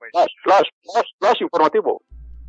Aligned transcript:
pues. 0.00 0.10
Flash, 0.12 0.32
flash, 0.42 0.68
flash, 0.82 1.10
flash 1.20 1.42
informativo. 1.42 2.02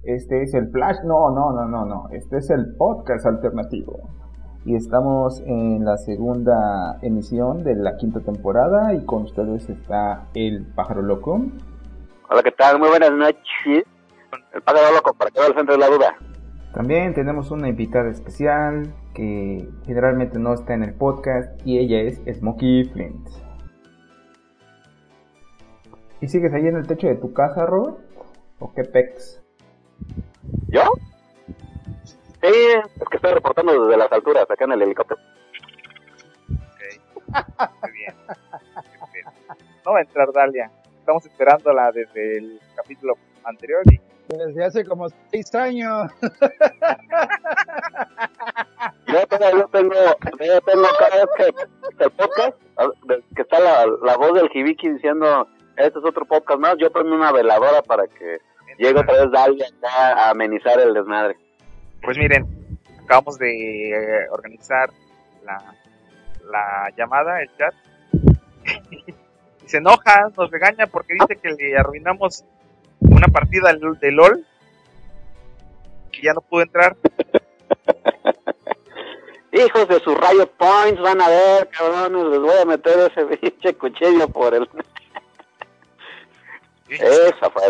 Este 0.04 0.42
es 0.42 0.56
el 0.56 0.72
Flash, 0.72 0.98
no, 1.04 1.30
no, 1.30 1.52
no, 1.52 1.68
no, 1.68 1.86
no, 1.86 2.10
este 2.12 2.38
es 2.38 2.50
el 2.50 2.76
podcast 2.76 3.24
alternativo. 3.28 4.00
Y 4.66 4.76
estamos 4.76 5.42
en 5.46 5.86
la 5.86 5.98
segunda 5.98 6.98
emisión 7.04 7.64
de 7.64 7.76
la 7.76 7.98
quinta 7.98 8.20
temporada 8.22 8.94
y 8.96 9.06
con 9.06 9.24
ustedes 9.24 9.70
está 9.70 10.28
el 10.34 10.66
pájaro 10.74 11.04
loco. 11.04 11.42
Hola, 12.30 12.42
¿qué 12.42 12.52
tal? 12.52 12.80
Muy 12.80 12.90
buenas 12.90 13.12
noches. 13.12 13.86
El 14.54 14.62
pájaro 14.62 14.96
loco, 14.96 15.14
para 15.14 15.30
que 15.30 15.40
vea 15.40 15.50
el 15.50 15.56
centro 15.56 15.76
de 15.76 15.80
la 15.80 15.88
duda. 15.88 16.16
También 16.74 17.14
tenemos 17.14 17.52
una 17.52 17.68
invitada 17.68 18.10
especial 18.10 18.94
que 19.14 19.68
generalmente 19.86 20.40
no 20.40 20.54
está 20.54 20.74
en 20.74 20.84
el 20.84 20.94
podcast 20.94 21.60
y 21.66 21.78
ella 21.78 22.00
es 22.00 22.22
Smokey 22.40 22.86
Flint. 22.86 23.28
¿Y 26.22 26.28
sigues 26.28 26.54
ahí 26.54 26.68
en 26.68 26.78
el 26.78 26.86
techo 26.86 27.08
de 27.08 27.16
tu 27.16 27.34
casa, 27.34 27.66
Robert? 27.66 27.98
¿O 28.60 28.72
qué 28.74 28.84
pex? 28.84 29.42
¿Yo? 30.68 30.84
Sí, 32.44 32.54
es 32.54 33.10
que 33.10 33.18
estoy 33.18 33.34
reportando 33.34 33.86
desde 33.86 33.98
las 33.98 34.12
alturas, 34.12 34.46
acá 34.50 34.66
en 34.66 34.74
el 34.74 34.84
helicóptero. 34.84 35.20
Ok. 36.50 37.28
Muy 37.82 37.92
bien. 37.92 38.16
Muy 39.00 39.10
bien. 39.14 39.26
No 39.84 39.94
va 39.94 40.00
a 40.00 40.02
entrar 40.02 40.32
Dalia. 40.32 40.72
Estamos 41.00 41.26
esperándola 41.26 41.92
desde 41.92 42.38
el 42.38 42.62
capítulo 42.76 43.16
anterior 43.44 43.82
y 43.92 44.00
Desde 44.28 44.64
hace 44.64 44.86
como 44.86 45.10
seis 45.32 45.54
años. 45.56 46.12
Yo 49.08 49.28
todavía 49.28 49.66
tengo, 49.72 49.96
yo 50.40 50.62
tengo 50.62 50.88
cada 51.00 51.16
vez 51.16 51.28
que 51.36 52.04
el 52.04 52.12
podcast, 52.12 52.58
que 53.36 53.42
está 53.42 53.60
la, 53.60 53.88
la 54.04 54.18
voz 54.18 54.36
del 54.36 54.50
Hibiki 54.54 54.90
diciendo, 54.90 55.48
este 55.86 56.00
es 56.00 56.06
otro 56.06 56.26
podcast 56.26 56.60
más, 56.60 56.76
yo 56.78 56.92
prendo 56.92 57.16
una 57.16 57.32
veladora 57.32 57.82
para 57.82 58.08
que 58.08 58.40
llegue 58.78 59.00
otra 59.00 59.22
vez 59.22 59.32
Dalia 59.32 59.68
a 59.84 60.30
amenizar 60.30 60.80
el 60.80 60.94
desmadre. 60.94 61.38
Pues 62.02 62.18
miren, 62.18 62.48
acabamos 63.04 63.38
de 63.38 63.92
eh, 63.92 64.28
organizar 64.32 64.90
la, 65.44 65.76
la 66.50 66.90
llamada, 66.98 67.42
el 67.42 67.50
chat. 67.58 67.74
y 68.92 69.70
se 69.70 69.78
enoja, 69.78 70.30
nos 70.38 70.50
regaña 70.50 70.88
porque 70.88 71.14
dice 71.14 71.36
que 71.42 71.52
le 71.52 71.78
arruinamos 71.78 72.44
una 73.00 73.28
partida 73.28 73.74
de 73.74 74.12
LOL. 74.12 74.46
Que 76.12 76.22
ya 76.22 76.34
no 76.34 76.42
pudo 76.42 76.64
entrar. 76.64 76.96
Hijos 79.54 79.88
de 79.90 80.00
sus 80.00 80.16
Riot 80.18 80.52
Points, 80.58 81.02
van 81.02 81.22
a 81.22 81.28
ver, 81.28 81.70
cabrones, 81.70 82.24
les 82.26 82.40
voy 82.40 82.58
a 82.62 82.66
meter 82.66 83.12
ese 83.12 83.26
pinche 83.38 83.74
cuchillo 83.76 84.30
por 84.30 84.54
el... 84.54 84.68
Esa 86.92 87.50
fue. 87.50 87.64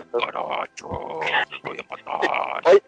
Oye, 2.65 2.83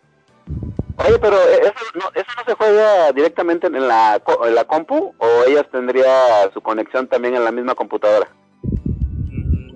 oye, 0.98 1.20
pero 1.20 1.38
eso 1.38 1.73
no, 1.95 2.02
eso 2.14 2.28
no 2.38 2.44
se 2.45 2.53
juega 2.56 3.12
directamente 3.12 3.67
en 3.67 3.88
la, 3.88 4.22
en 4.45 4.56
la 4.56 4.64
compu 4.66 5.14
o 5.17 5.28
ellas 5.48 5.66
tendría 5.72 6.50
su 6.54 6.61
conexión 6.61 7.08
también 7.08 7.36
en 7.36 7.44
la 7.45 7.52
misma 7.52 7.76
computadora. 7.76 8.28
Mm, 8.64 9.76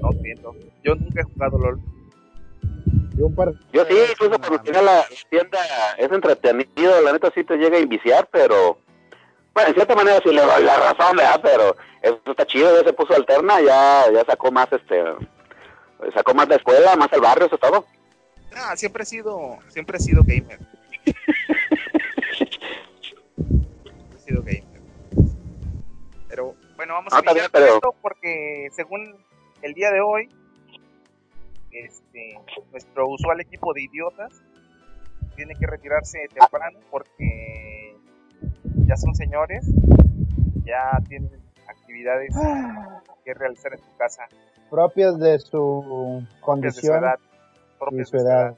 No 0.00 0.10
entiendo. 0.12 0.54
Yo 0.82 0.94
nunca 0.94 1.20
he 1.20 1.24
jugado 1.24 1.58
LOL. 1.58 1.80
Y 3.16 3.22
un 3.22 3.34
par 3.34 3.52
Yo 3.72 3.84
sí, 3.84 3.94
incluso 4.12 4.38
cuando 4.38 4.60
tenía 4.60 4.80
la 4.82 5.04
tienda 5.28 5.58
es 5.98 6.10
entretenido, 6.10 7.00
la 7.02 7.12
neta 7.12 7.30
sí 7.34 7.42
te 7.44 7.56
llega 7.56 7.76
a 7.76 7.80
inviciar, 7.80 8.28
pero 8.30 8.78
bueno, 9.52 9.68
en 9.70 9.74
cierta 9.74 9.94
manera 9.96 10.20
sí 10.22 10.32
le 10.32 10.40
doy 10.40 10.62
la 10.62 10.76
razón, 10.76 11.16
¿verdad? 11.16 11.40
Pero 11.42 11.76
eso 12.00 12.20
está 12.24 12.46
chido, 12.46 12.80
ya 12.80 12.86
se 12.86 12.92
puso 12.92 13.14
alterna, 13.14 13.60
ya 13.60 14.04
ya 14.12 14.24
sacó 14.24 14.52
más 14.52 14.72
este 14.72 15.02
sacó 16.14 16.34
más 16.34 16.48
la 16.48 16.56
escuela, 16.56 16.96
más 16.96 17.12
el 17.12 17.20
barrio, 17.20 17.46
eso 17.46 17.54
es 17.56 17.60
todo. 17.60 17.84
Ah, 18.56 18.76
siempre 18.76 19.02
he 19.02 19.06
sido, 19.06 19.58
siempre 19.68 19.98
he 19.98 20.00
sido 20.00 20.22
gamer. 20.24 20.58
Siempre 23.36 24.16
he 24.16 24.20
sido 24.20 24.42
gamer. 24.42 24.64
Pero 26.28 26.54
bueno, 26.76 26.94
vamos 26.94 27.12
a 27.12 27.18
Ah, 27.18 27.22
iniciar 27.24 27.50
pero- 27.50 27.74
esto 27.74 27.94
porque 28.00 28.68
según 28.72 29.16
el 29.62 29.74
día 29.74 29.90
de 29.90 30.00
hoy, 30.00 30.28
este, 31.70 32.38
nuestro 32.72 33.08
usual 33.08 33.40
equipo 33.40 33.72
de 33.74 33.82
idiotas 33.82 34.40
tiene 35.36 35.54
que 35.54 35.66
retirarse 35.66 36.28
temprano 36.34 36.78
porque 36.90 37.96
ya 38.86 38.96
son 38.96 39.14
señores, 39.14 39.64
ya 40.64 40.98
tienen 41.08 41.30
actividades 41.88 42.34
que 43.24 43.34
realizar 43.34 43.72
en 43.72 43.78
su 43.78 43.96
casa 43.96 44.24
propias 44.70 45.18
de 45.18 45.38
su 45.38 46.22
propias 46.44 46.76
de 46.76 46.80
su 46.82 46.90
condición 46.90 47.04
de 47.90 48.04
su 48.04 48.16
edad. 48.18 48.54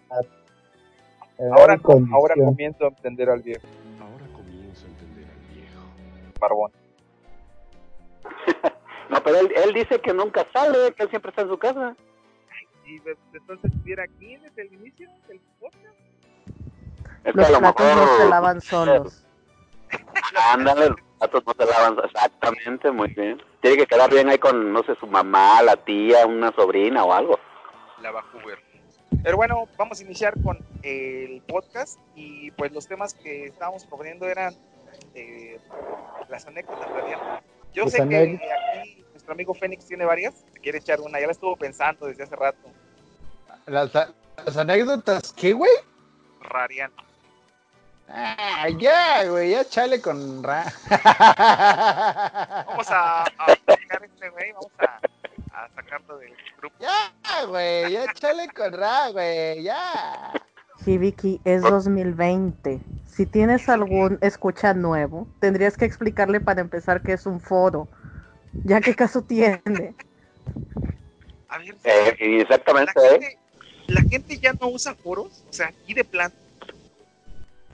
Ahora, 1.57 1.75
y 1.77 1.79
condición. 1.79 2.15
ahora 2.15 2.35
comienzo 2.35 2.85
a 2.85 2.89
entender 2.89 3.31
al 3.31 3.43
viejo 3.43 3.67
Ahora 4.01 4.27
comienzo 4.35 4.87
a 4.87 4.89
entender 4.91 5.25
al 5.31 5.55
viejo. 5.55 5.81
barbón. 6.41 6.73
No, 9.11 9.21
pero 9.25 9.39
él, 9.41 9.51
él 9.57 9.75
dice 9.75 10.01
que 10.01 10.15
nunca 10.15 10.47
sale, 10.53 10.93
que 10.95 11.03
él 11.03 11.11
siempre 11.11 11.31
está 11.31 11.43
en 11.43 11.49
su 11.49 11.59
casa. 11.59 11.97
Y 12.87 13.01
de- 13.01 13.17
entonces 13.33 13.73
estuviera 13.73 14.05
aquí 14.05 14.37
desde 14.37 14.63
el 14.63 14.73
inicio 14.75 15.09
del 15.27 15.41
podcast. 15.59 15.85
Es 17.25 17.33
que 17.35 17.41
Los 17.41 17.61
no 17.61 18.17
se 18.19 18.29
lavan 18.29 18.61
solos. 18.61 19.27
Ándale, 20.53 20.91
los 20.91 21.01
platos 21.19 21.43
no 21.47 21.55
se 21.59 21.71
lavan 21.71 22.05
exactamente, 22.05 22.91
muy 22.91 23.09
bien. 23.09 23.43
Tiene 23.61 23.77
que 23.77 23.87
quedar 23.87 24.11
bien 24.11 24.29
ahí 24.29 24.39
con 24.39 24.73
no 24.73 24.83
sé 24.83 24.95
su 24.97 25.07
mamá, 25.07 25.63
la 25.63 25.77
tía, 25.77 26.27
una 26.27 26.53
sobrina 26.53 27.05
o 27.05 27.13
algo. 27.13 27.39
La 28.01 28.11
Vancouver. 28.11 28.59
Pero 29.23 29.37
bueno, 29.37 29.69
vamos 29.77 30.01
a 30.01 30.03
iniciar 30.03 30.35
con 30.43 30.59
el 30.83 31.43
podcast 31.43 31.99
y 32.15 32.51
pues 32.53 32.73
los 32.73 32.87
temas 32.87 33.13
que 33.15 33.47
estábamos 33.47 33.85
proponiendo 33.85 34.27
eran 34.27 34.55
eh, 35.15 35.61
las 36.29 36.47
anécdotas 36.47 36.89
radiantes. 36.91 37.29
Yo 37.75 37.87
sé 37.89 38.09
que 38.09 38.17
aquí 38.17 39.05
nuestro 39.13 39.33
amigo 39.33 39.55
Fénix 39.55 39.87
tiene 39.87 40.05
varias, 40.05 40.45
quiere 40.63 40.79
echar 40.79 41.01
una, 41.01 41.21
ya 41.21 41.27
la 41.27 41.33
estuvo 41.33 41.55
pensando 41.57 42.07
desde 42.07 42.23
hace 42.25 42.35
rato. 42.35 42.71
Las, 43.67 43.93
las 43.93 44.57
anécdotas, 44.57 45.33
¿qué, 45.35 45.53
güey? 45.53 45.71
Radiante. 46.41 47.10
Ah, 48.13 48.69
ya, 48.79 49.25
güey, 49.29 49.51
ya 49.51 49.65
chale 49.65 50.01
con 50.01 50.43
ra. 50.43 50.65
Vamos 52.67 52.91
a, 52.91 53.23
a 53.23 53.47
sacar 53.47 54.05
este 54.05 54.29
güey, 54.31 54.53
vamos 54.53 54.73
a, 54.81 55.01
a 55.63 55.69
sacarlo 55.75 56.19
del 56.19 56.33
grupo. 56.59 56.75
Ya, 56.81 57.45
güey, 57.47 57.93
ya 57.93 58.13
chale 58.15 58.49
con 58.49 58.73
ra, 58.73 59.11
güey, 59.11 59.63
ya. 59.63 60.33
Hibiki, 60.85 61.41
es 61.45 61.63
2020. 61.63 62.81
Si 63.07 63.27
tienes 63.27 63.69
algún 63.69 64.19
escucha 64.23 64.75
nuevo, 64.75 65.27
tendrías 65.41 65.77
que 65.77 65.85
explicarle 65.85 66.41
para 66.41 66.61
empezar 66.63 67.03
que 67.03 67.13
es 67.13 67.27
un 67.27 67.41
foro. 67.41 67.87
Ya 68.65 68.81
qué 68.81 68.95
caso 68.95 69.23
tiene. 69.23 69.95
A 71.49 71.59
ver, 71.59 71.77
Eh, 71.85 72.17
la, 72.19 72.43
exactamente, 72.43 72.93
¿eh? 73.07 73.11
gente, 73.11 73.39
la 73.89 74.01
gente 74.03 74.39
ya 74.39 74.53
no 74.55 74.69
usa 74.69 74.95
foros, 74.95 75.45
o 75.49 75.53
sea, 75.53 75.69
aquí 75.69 75.95
de 75.95 76.05
plan. 76.05 76.33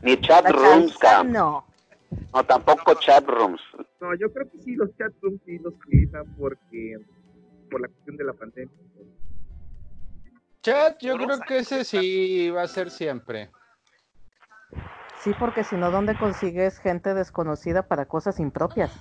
Ni 0.07 0.17
chat 0.21 0.45
La 0.45 0.53
rooms, 0.53 0.97
cam. 0.99 1.33
no. 1.33 1.67
No, 2.33 2.45
tampoco 2.45 2.95
chat 2.95 3.27
rooms. 3.27 3.61
No, 4.01 4.15
yo 4.15 4.33
creo 4.33 4.49
que 4.49 4.63
sí, 4.63 4.77
los 4.77 4.89
chat 4.97 5.13
rooms 5.21 5.41
sí 5.45 5.59
los 5.59 5.75
utilizan 5.75 6.25
porque 6.39 6.97
por 7.69 7.81
la 7.81 7.89
cuestión 7.89 8.17
de 8.17 8.25
la 8.25 8.33
pandemia. 8.33 8.73
Chat, 10.63 11.03
yo 11.03 11.17
creo 11.17 11.41
que 11.41 11.59
ese 11.59 11.85
sí 11.85 12.51
va 12.51 12.63
a 12.63 12.69
ser 12.69 12.91
siempre. 12.91 13.51
Sí, 15.19 15.33
porque 15.41 15.65
si 15.65 15.75
no, 15.75 15.91
¿dónde 15.91 16.17
consigues 16.17 16.79
gente 16.79 17.13
desconocida 17.13 17.83
para 17.89 18.05
cosas 18.07 18.39
impropias? 18.39 18.93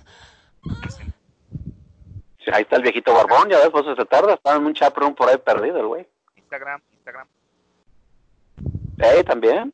Sí, 2.39 2.49
ahí 2.51 2.63
está 2.63 2.77
el 2.77 2.81
viejito 2.81 3.13
barbón, 3.13 3.47
ya 3.47 3.59
ves, 3.59 3.69
pues 3.71 3.85
se 3.95 4.05
tarda, 4.05 4.33
está 4.33 4.55
en 4.55 4.65
un 4.65 4.73
chat 4.73 4.97
room 4.97 5.13
por 5.13 5.29
ahí 5.29 5.37
perdido 5.37 5.79
el 5.81 5.85
güey. 5.85 6.07
Instagram, 6.35 6.81
Instagram. 6.93 7.27
Eh, 8.97 9.23
también. 9.23 9.71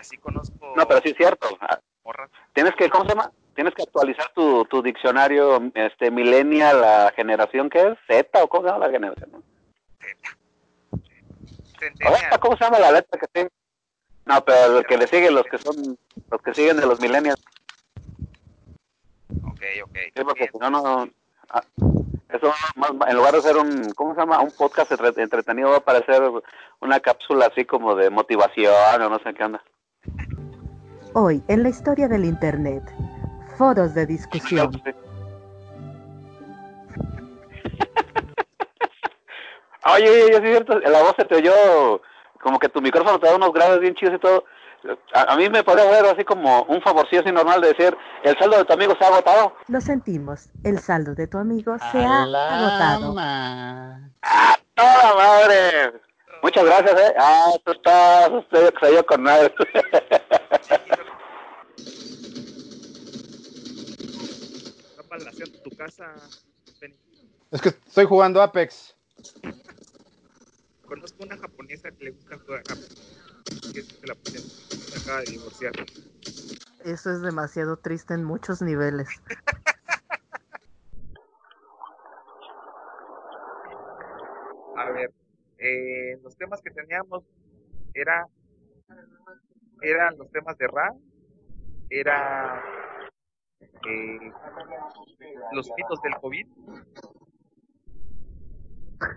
Así 0.00 0.16
conozco 0.16 0.72
No, 0.76 0.88
pero 0.88 1.00
sí 1.02 1.10
es 1.10 1.16
cierto. 1.16 1.46
Ah, 1.60 1.78
morras. 2.04 2.30
Tienes 2.54 2.74
que, 2.74 2.88
¿cómo 2.88 3.04
se 3.04 3.10
llama? 3.10 3.30
Tienes 3.54 3.74
que 3.74 3.82
actualizar 3.82 4.32
tu, 4.32 4.64
tu 4.64 4.80
diccionario, 4.82 5.60
este, 5.74 6.10
millennial, 6.10 6.80
la 6.80 7.12
generación 7.14 7.68
que 7.68 7.80
es, 7.80 7.98
Z, 8.06 8.42
o 8.42 8.48
cómo 8.48 8.62
se 8.64 8.72
llama 8.72 8.86
la 8.86 8.92
generación. 8.92 9.44
Ahora, 12.04 12.38
¿Cómo 12.38 12.56
se 12.56 12.64
llama 12.64 12.78
la 12.78 12.92
letra 12.92 13.20
que 13.20 13.26
tiene? 13.28 13.50
No, 14.24 14.42
pero 14.44 14.78
el 14.78 14.86
que 14.86 14.96
le 14.96 15.06
sigue, 15.06 15.30
los 15.30 15.44
que 15.44 15.58
son, 15.58 15.98
los 16.30 16.42
que 16.42 16.54
siguen 16.54 16.76
de 16.78 16.86
los 16.86 17.00
millennials, 17.00 17.42
Ok, 19.44 19.62
ok. 19.84 19.96
sí, 20.14 20.24
porque 20.24 20.48
si 20.52 20.58
no, 20.58 20.70
no, 20.70 21.08
ah, 21.50 21.62
eso 22.30 22.52
más- 22.76 22.92
en 23.08 23.16
lugar 23.16 23.34
de 23.34 23.42
ser 23.42 23.56
un, 23.56 23.92
¿cómo 23.94 24.14
se 24.14 24.20
llama? 24.20 24.40
Un 24.40 24.52
podcast 24.52 24.92
entre- 24.92 25.22
entretenido 25.22 25.70
va 25.70 25.78
a 25.78 25.84
parecer 25.84 26.22
una 26.80 27.00
cápsula 27.00 27.46
así 27.46 27.64
como 27.64 27.94
de 27.94 28.10
motivación 28.10 29.02
o 29.02 29.08
no 29.08 29.18
sé 29.20 29.34
qué 29.34 29.44
onda. 29.44 29.62
Hoy, 31.12 31.42
en 31.48 31.64
la 31.64 31.70
historia 31.70 32.06
del 32.06 32.24
Internet, 32.24 32.82
foros 33.58 33.94
de 33.94 34.06
discusión. 34.06 34.70
Oye, 39.86 40.10
oye, 40.10 40.24
oye, 40.24 40.32
sí 40.32 40.34
es 40.34 40.50
cierto, 40.50 40.78
la 40.78 41.02
voz 41.02 41.14
se 41.16 41.24
te 41.24 41.36
oyó 41.36 42.02
como 42.42 42.58
que 42.58 42.68
tu 42.68 42.82
micrófono 42.82 43.18
te 43.18 43.26
da 43.26 43.36
unos 43.36 43.50
grados 43.52 43.80
bien 43.80 43.94
chidos 43.94 44.16
y 44.16 44.18
todo. 44.18 44.44
A, 45.14 45.32
a 45.32 45.36
mí 45.36 45.48
me 45.48 45.64
podría 45.64 45.90
ver 45.90 46.04
así 46.04 46.22
como 46.22 46.64
un 46.64 46.82
favorcillo 46.82 47.22
así 47.22 47.32
normal 47.32 47.62
de 47.62 47.68
decir, 47.68 47.96
el 48.22 48.38
saldo 48.38 48.58
de 48.58 48.66
tu 48.66 48.74
amigo 48.74 48.94
se 48.98 49.04
ha 49.04 49.08
agotado. 49.08 49.56
Lo 49.68 49.80
sentimos, 49.80 50.50
el 50.64 50.78
saldo 50.78 51.14
de 51.14 51.26
tu 51.26 51.38
amigo 51.38 51.76
se 51.90 51.98
ha 51.98 52.22
agotado. 52.22 53.12
Alama. 53.12 54.10
¡Ah, 54.22 54.56
toda 54.74 55.14
madre! 55.14 55.92
Muchas 56.42 56.64
gracias, 56.64 57.00
eh. 57.00 57.14
Ah, 57.18 57.52
tú 57.64 57.72
estás, 57.72 58.30
usted 58.30 58.74
con 59.06 59.22
nada. 59.22 59.50
Tu 65.64 65.76
casa, 65.76 66.14
Penny. 66.78 66.96
Es 67.50 67.60
que 67.60 67.70
estoy 67.70 68.04
jugando 68.04 68.40
Apex. 68.40 68.94
Conozco 70.86 71.24
una 71.24 71.36
japonesa 71.36 71.90
que 71.90 72.04
le 72.04 72.10
gusta 72.12 72.38
jugar 72.38 72.60
Apex. 72.60 73.72
Que 73.72 73.80
es 73.80 74.00
de 74.00 74.06
la 74.06 74.14
ponen. 74.14 74.40
Se 74.40 74.98
acaba 75.00 75.22
de 75.22 75.32
divorciar. 75.32 75.72
Eso 76.84 77.10
es 77.10 77.22
demasiado 77.22 77.76
triste 77.76 78.14
en 78.14 78.22
muchos 78.22 78.62
niveles. 78.62 79.08
A 84.76 84.90
ver, 84.92 85.10
eh, 85.58 86.20
los 86.22 86.36
temas 86.36 86.62
que 86.62 86.70
teníamos 86.70 87.24
era 87.94 88.28
eran 89.82 90.16
los 90.18 90.30
temas 90.30 90.56
de 90.56 90.68
Ra, 90.68 90.94
era 91.88 92.62
eh, 93.60 94.32
los 95.52 95.70
mitos 95.76 96.00
del 96.02 96.14
COVID, 96.20 96.46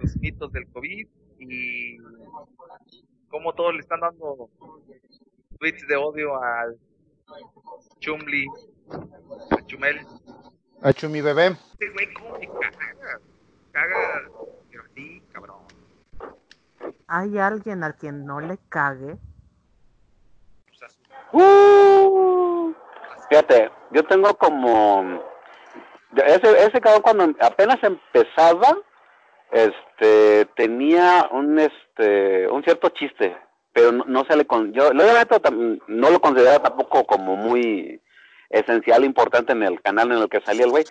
los 0.01 0.17
mitos 0.17 0.51
del 0.53 0.67
COVID 0.69 1.07
y 1.39 1.97
cómo 3.29 3.53
todos 3.53 3.73
le 3.73 3.79
están 3.79 3.99
dando 4.01 4.49
tweets 5.59 5.87
de 5.87 5.95
odio 5.95 6.41
al 6.41 6.77
Chumli, 7.99 8.45
a 9.51 9.65
Chumel. 9.65 10.05
A 10.81 10.91
Chumi 10.93 11.21
bebé. 11.21 11.47
Este 11.73 11.89
güey, 11.91 12.13
cómo 12.13 12.37
me 12.37 12.47
caga, 12.47 13.19
caga, 13.71 14.29
pero 14.69 14.83
sí, 14.93 15.21
cabrón. 15.31 15.63
¿Hay 17.07 17.37
alguien 17.37 17.83
al 17.83 17.95
quien 17.95 18.25
no 18.25 18.39
le 18.41 18.57
cague? 18.69 19.17
Su- 20.71 20.85
Uh, 21.35 21.82
fíjate, 23.33 23.71
yo 23.91 24.03
tengo 24.03 24.35
como... 24.35 25.23
Ese, 26.15 26.65
ese 26.67 26.79
cabrón 26.79 27.01
cuando 27.01 27.33
apenas 27.39 27.77
empezaba, 27.81 28.77
este, 29.51 30.45
tenía 30.55 31.27
un, 31.31 31.57
este, 31.57 32.47
un 32.49 32.63
cierto 32.63 32.89
chiste, 32.89 33.35
pero 33.71 33.91
no, 33.91 34.05
no 34.05 34.23
se 34.25 34.37
le... 34.37 34.45
Con, 34.45 34.71
yo, 34.73 34.91
tam- 34.91 35.81
no 35.87 36.09
lo 36.11 36.19
consideraba 36.21 36.59
tampoco 36.61 37.05
como 37.05 37.35
muy 37.35 37.99
esencial, 38.51 39.03
importante 39.03 39.53
en 39.53 39.63
el 39.63 39.81
canal 39.81 40.11
en 40.11 40.19
el 40.19 40.29
que 40.29 40.41
salía 40.41 40.65
el 40.65 40.71
güey. 40.71 40.85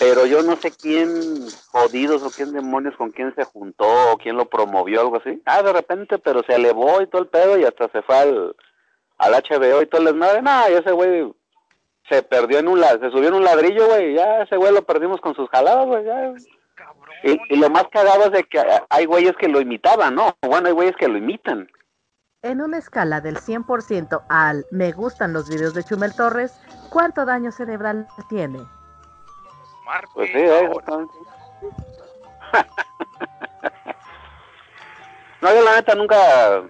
Pero 0.00 0.26
yo 0.26 0.42
no 0.42 0.56
sé 0.56 0.72
quién 0.72 1.46
jodidos 1.70 2.22
o 2.22 2.30
quién 2.30 2.52
demonios 2.52 2.96
con 2.96 3.10
quién 3.10 3.32
se 3.36 3.44
juntó 3.44 3.86
o 4.12 4.16
quién 4.16 4.36
lo 4.36 4.46
promovió, 4.46 5.02
algo 5.02 5.18
así. 5.18 5.40
Ah, 5.44 5.62
de 5.62 5.72
repente, 5.72 6.18
pero 6.18 6.42
se 6.42 6.54
elevó 6.54 7.00
y 7.00 7.06
todo 7.06 7.22
el 7.22 7.28
pedo 7.28 7.56
y 7.58 7.64
hasta 7.64 7.88
se 7.90 8.02
fue 8.02 8.16
al, 8.16 8.56
al 9.18 9.32
HBO 9.34 9.82
y 9.82 9.86
todo 9.86 10.00
el 10.00 10.06
desmadre. 10.08 10.42
No, 10.42 10.66
ese 10.66 10.90
güey 10.90 11.32
se 12.10 12.22
perdió 12.24 12.58
en 12.58 12.68
un 12.68 12.80
se 12.80 13.10
subió 13.10 13.28
en 13.28 13.34
un 13.34 13.44
ladrillo, 13.44 13.86
güey. 13.86 14.14
Ya 14.14 14.42
ese 14.42 14.56
güey 14.56 14.74
lo 14.74 14.82
perdimos 14.82 15.20
con 15.20 15.34
sus 15.34 15.48
jaladas, 15.48 15.86
güey. 15.86 16.04
Ya. 16.04 16.32
cabrón. 16.74 17.08
Y, 17.22 17.40
y 17.54 17.56
lo 17.56 17.70
más 17.70 17.84
cagado 17.90 18.24
es 18.24 18.32
de 18.32 18.44
que 18.44 18.60
hay 18.90 19.06
güeyes 19.06 19.36
que 19.36 19.48
lo 19.48 19.60
imitaban, 19.60 20.16
¿no? 20.16 20.36
Bueno, 20.42 20.66
hay 20.68 20.74
güeyes 20.74 20.96
que 20.96 21.08
lo 21.08 21.16
imitan. 21.16 21.70
En 22.42 22.60
una 22.60 22.78
escala 22.78 23.20
del 23.20 23.36
100% 23.36 24.22
al 24.28 24.66
me 24.70 24.92
gustan 24.92 25.32
los 25.32 25.48
videos 25.48 25.74
de 25.74 25.84
Chumel 25.84 26.14
Torres, 26.14 26.58
¿cuánto 26.90 27.24
daño 27.24 27.52
cerebral 27.52 28.08
tiene? 28.28 28.60
Pues 30.14 30.30
sí, 30.30 30.38
eh, 30.38 30.70
no, 35.42 35.54
yo 35.54 35.62
la 35.62 35.74
neta 35.74 35.94
nunca 35.94 36.62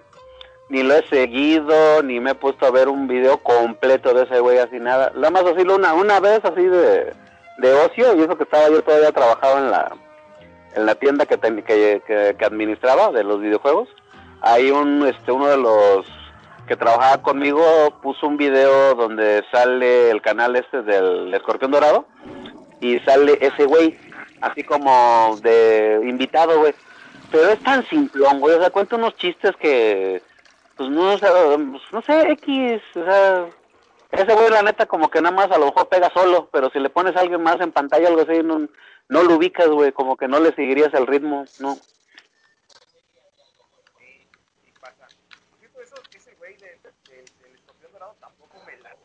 ni 0.71 0.83
lo 0.83 0.95
he 0.95 1.05
seguido, 1.09 2.01
ni 2.01 2.21
me 2.21 2.31
he 2.31 2.35
puesto 2.35 2.65
a 2.65 2.71
ver 2.71 2.87
un 2.87 3.05
video 3.05 3.37
completo 3.39 4.13
de 4.13 4.23
ese 4.23 4.39
güey 4.39 4.57
así 4.57 4.79
nada. 4.79 5.11
Nada 5.15 5.29
más 5.29 5.43
así 5.43 5.67
una, 5.67 5.93
una 5.93 6.21
vez 6.21 6.39
así 6.45 6.63
de, 6.63 7.13
de 7.57 7.73
ocio, 7.73 8.15
y 8.15 8.21
eso 8.21 8.37
que 8.37 8.45
estaba 8.45 8.69
yo 8.69 8.81
todavía 8.81 9.11
trabajaba 9.11 9.59
en 9.59 9.69
la 9.69 9.91
en 10.73 10.85
la 10.85 10.95
tienda 10.95 11.25
que, 11.25 11.37
que 12.07 12.45
administraba 12.45 13.11
de 13.11 13.25
los 13.25 13.41
videojuegos. 13.41 13.89
Ahí 14.39 14.71
un, 14.71 15.05
este, 15.05 15.33
uno 15.33 15.47
de 15.47 15.57
los 15.57 16.05
que 16.67 16.77
trabajaba 16.77 17.21
conmigo 17.21 17.61
puso 18.01 18.25
un 18.25 18.37
video 18.37 18.95
donde 18.95 19.43
sale 19.51 20.09
el 20.09 20.21
canal 20.21 20.55
este 20.55 20.83
del 20.83 21.33
Escorpión 21.33 21.71
Dorado 21.71 22.05
y 22.79 22.97
sale 22.99 23.37
ese 23.41 23.65
güey, 23.65 23.97
así 24.39 24.63
como 24.63 25.37
de 25.43 25.99
invitado, 26.05 26.59
güey. 26.59 26.73
Pero 27.29 27.49
es 27.49 27.59
tan 27.59 27.85
simplón, 27.87 28.39
güey, 28.39 28.55
o 28.55 28.59
sea, 28.61 28.69
cuenta 28.69 28.95
unos 28.95 29.17
chistes 29.17 29.53
que, 29.57 30.21
pues 30.81 30.89
no, 30.89 31.13
o 31.13 31.17
sea, 31.19 31.29
pues, 31.55 31.81
no 31.91 32.01
sé, 32.01 32.31
X, 32.31 32.81
o 32.95 33.05
sea, 33.05 33.47
ese 34.11 34.33
güey 34.33 34.49
la 34.49 34.63
neta 34.63 34.87
como 34.87 35.11
que 35.11 35.21
nada 35.21 35.35
más 35.35 35.51
a 35.51 35.59
lo 35.59 35.67
mejor 35.67 35.87
pega 35.89 36.09
solo, 36.11 36.49
pero 36.51 36.71
si 36.71 36.79
le 36.79 36.89
pones 36.89 37.15
a 37.15 37.19
alguien 37.19 37.43
más 37.43 37.61
en 37.61 37.71
pantalla 37.71 38.07
algo 38.07 38.21
así, 38.21 38.41
no, 38.43 38.67
no 39.09 39.23
lo 39.23 39.35
ubicas, 39.35 39.67
güey, 39.67 39.91
como 39.91 40.17
que 40.17 40.27
no 40.27 40.39
le 40.39 40.53
seguirías 40.55 40.91
el 40.95 41.05
ritmo, 41.05 41.45
no. 41.59 41.75
Sí, 41.75 41.81
sí 44.63 44.73
pasa. 44.79 45.07
Por 45.49 45.59
cierto, 45.59 45.81
eso, 45.81 45.95
ese 46.15 46.33
güey 46.35 46.55
de, 46.57 46.65
de- 46.65 47.23
del 47.43 47.55
escorpión 47.55 47.91
dorado 47.91 48.15
tampoco 48.19 48.57
me 48.65 48.77
late. 48.79 48.97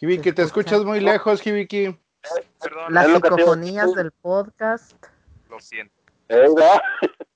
Hibiki, 0.00 0.32
te 0.32 0.42
escuchas 0.42 0.82
muy 0.84 0.98
lejos, 1.00 1.46
Hibiki. 1.46 1.96
Perdón, 2.60 2.92
Las 2.94 3.06
psicofonías 3.06 3.94
del 3.94 4.10
podcast. 4.10 4.96
lo 5.48 5.60
siento. 5.60 5.94
Eh, 6.28 6.46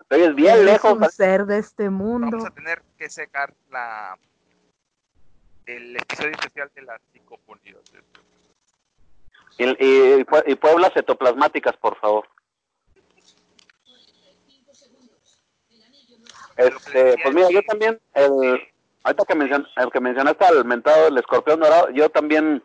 ¿verdad? 0.08 0.22
Oye, 0.24 0.30
es 0.30 0.34
bien 0.36 0.54
Eres 0.54 0.64
lejos, 0.64 0.92
un 0.92 1.10
ser 1.10 1.46
de 1.46 1.58
este 1.58 1.90
mundo. 1.90 2.36
Vamos 2.38 2.46
a 2.46 2.54
tener 2.54 2.82
que 2.98 3.08
secar 3.08 3.52
la 3.70 4.18
el 5.66 5.96
episodio 5.96 6.30
especial 6.30 6.70
de 6.76 6.82
las 6.82 7.00
psicofonías. 7.12 7.76
y, 9.58 9.64
y, 9.64 10.20
y 10.20 10.24
Pue- 10.24 10.44
y 10.46 10.54
Pueblas 10.54 10.92
cetoplasmáticas, 10.94 11.76
por 11.78 11.96
favor. 11.98 12.28
Este, 16.56 17.16
pues 17.22 17.34
mira, 17.34 17.50
yo 17.50 17.60
también, 17.64 18.00
el, 18.14 18.60
ahorita 19.02 19.24
que, 19.26 19.34
mencion, 19.34 19.66
el 19.76 19.90
que 19.90 20.00
mencionaste 20.00 20.44
al 20.44 20.64
mentado 20.64 21.04
del 21.04 21.18
escorpión 21.18 21.60
dorado, 21.60 21.90
yo 21.90 22.08
también 22.08 22.62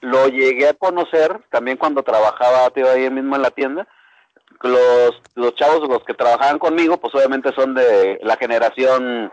lo 0.00 0.26
llegué 0.28 0.68
a 0.68 0.74
conocer, 0.74 1.40
también 1.50 1.76
cuando 1.76 2.02
trabajaba 2.02 2.68
tío, 2.70 2.90
ahí 2.90 3.08
mismo 3.10 3.36
en 3.36 3.42
la 3.42 3.50
tienda. 3.50 3.86
Los, 4.62 5.22
los 5.36 5.54
chavos, 5.54 5.88
los 5.88 6.02
que 6.04 6.14
trabajaban 6.14 6.58
conmigo, 6.58 6.96
pues 6.98 7.14
obviamente 7.14 7.52
son 7.54 7.74
de 7.74 8.18
la 8.22 8.36
generación 8.36 9.30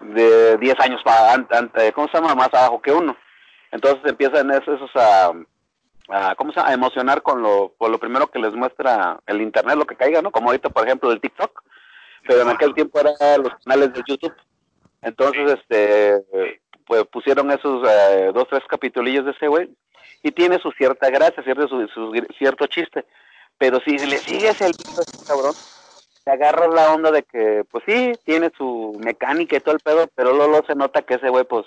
de 0.00 0.56
10 0.56 0.80
años 0.80 1.02
para, 1.04 1.34
an- 1.34 1.48
an- 1.50 1.70
eh, 1.76 1.92
¿cómo 1.94 2.08
se 2.08 2.14
llama? 2.18 2.34
Más 2.34 2.48
abajo 2.54 2.80
que 2.80 2.90
uno. 2.92 3.16
Entonces 3.70 4.00
empiezan 4.04 4.50
esos, 4.50 4.76
esos 4.76 4.90
a, 4.96 5.32
a, 6.08 6.34
¿cómo 6.36 6.52
se 6.52 6.58
llama? 6.58 6.70
a 6.70 6.74
emocionar 6.74 7.22
con 7.22 7.42
lo, 7.42 7.74
con 7.76 7.92
lo 7.92 7.98
primero 7.98 8.26
que 8.28 8.38
les 8.38 8.54
muestra 8.54 9.18
el 9.26 9.42
internet, 9.42 9.76
lo 9.76 9.86
que 9.86 9.96
caiga, 9.96 10.22
¿no? 10.22 10.30
Como 10.30 10.48
ahorita, 10.48 10.70
por 10.70 10.86
ejemplo, 10.86 11.12
el 11.12 11.20
TikTok, 11.20 11.62
pero 12.26 12.42
en 12.42 12.48
aquel 12.48 12.74
tiempo 12.74 12.98
eran 13.00 13.14
los 13.42 13.52
canales 13.64 13.92
de 13.92 14.02
YouTube. 14.06 14.34
Entonces, 15.02 15.52
este, 15.58 16.24
pues 16.86 17.04
pusieron 17.08 17.50
esos 17.50 17.86
eh, 17.88 18.30
dos, 18.32 18.46
tres 18.48 18.62
capitulillos 18.68 19.24
de 19.26 19.32
ese 19.32 19.48
güey 19.48 19.68
y 20.22 20.30
tiene 20.32 20.58
su 20.60 20.70
cierta 20.72 21.10
gracia, 21.10 21.42
cierto, 21.42 21.68
su, 21.68 21.86
su 21.88 22.12
cierto 22.38 22.66
chiste. 22.68 23.04
Pero 23.58 23.80
si 23.84 23.96
le 23.98 24.18
sigues 24.18 24.60
el 24.60 24.72
a 24.72 25.02
ese 25.02 25.26
cabrón, 25.26 25.54
te 26.24 26.30
agarras 26.30 26.72
la 26.72 26.92
onda 26.92 27.10
de 27.10 27.22
que, 27.22 27.64
pues 27.70 27.84
sí, 27.86 28.12
tiene 28.24 28.50
su 28.56 28.98
mecánica 29.04 29.56
y 29.56 29.60
todo 29.60 29.74
el 29.74 29.80
pedo, 29.80 30.08
pero 30.14 30.32
luego 30.32 30.62
se 30.66 30.74
nota 30.74 31.02
que 31.02 31.14
ese 31.14 31.28
güey, 31.28 31.44
pues, 31.44 31.66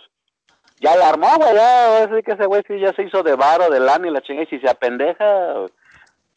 ya 0.80 0.96
la 0.96 1.10
armó, 1.10 1.36
güey, 1.38 1.56
ya, 1.56 2.04
así 2.04 2.22
que 2.24 2.34
ese 2.34 2.46
güey 2.46 2.64
sí 2.68 2.80
ya 2.80 2.94
se 2.94 3.04
hizo 3.04 3.24
de 3.24 3.36
varo, 3.36 3.70
de 3.70 3.80
lana 3.80 4.08
y 4.08 4.12
la 4.12 4.22
chinga, 4.22 4.44
y 4.44 4.48
si 4.48 4.60
se 4.60 4.70
apendeja, 4.70 5.66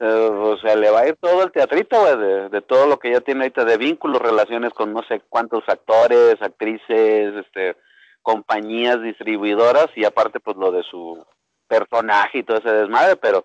eh, 0.00 0.31
o 0.33 0.57
sea, 0.59 0.76
le 0.76 0.90
va 0.90 1.00
a 1.00 1.09
ir 1.09 1.17
todo 1.21 1.43
el 1.43 1.52
teatrito, 1.52 2.00
güey, 2.00 2.17
de, 2.19 2.49
de 2.49 2.61
todo 2.61 2.87
lo 2.87 2.99
que 2.99 3.11
ya 3.12 3.21
tiene 3.21 3.43
ahorita 3.43 3.64
de 3.64 3.76
vínculos, 3.76 4.23
relaciones 4.23 4.73
con 4.73 4.93
no 4.93 5.02
sé 5.05 5.21
cuántos 5.28 5.64
actores, 5.69 6.40
actrices, 6.40 7.35
este, 7.35 7.76
compañías 8.23 9.02
distribuidoras, 9.02 9.88
y 9.97 10.05
aparte, 10.05 10.40
pues, 10.40 10.57
lo 10.57 10.73
de 10.73 10.83
su 10.85 11.25
personaje 11.67 12.38
y 12.38 12.43
todo 12.43 12.59
ese 12.59 12.73
desmadre, 12.73 13.17
pero, 13.17 13.45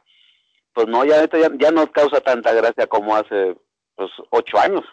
pues, 0.73 0.87
no, 0.87 1.05
ya 1.05 1.27
ya, 1.29 1.49
ya 1.57 1.71
no 1.71 1.91
causa 1.91 2.19
tanta 2.21 2.53
gracia 2.53 2.87
como 2.87 3.15
hace, 3.15 3.55
pues, 3.95 4.09
ocho 4.29 4.57
años. 4.59 4.83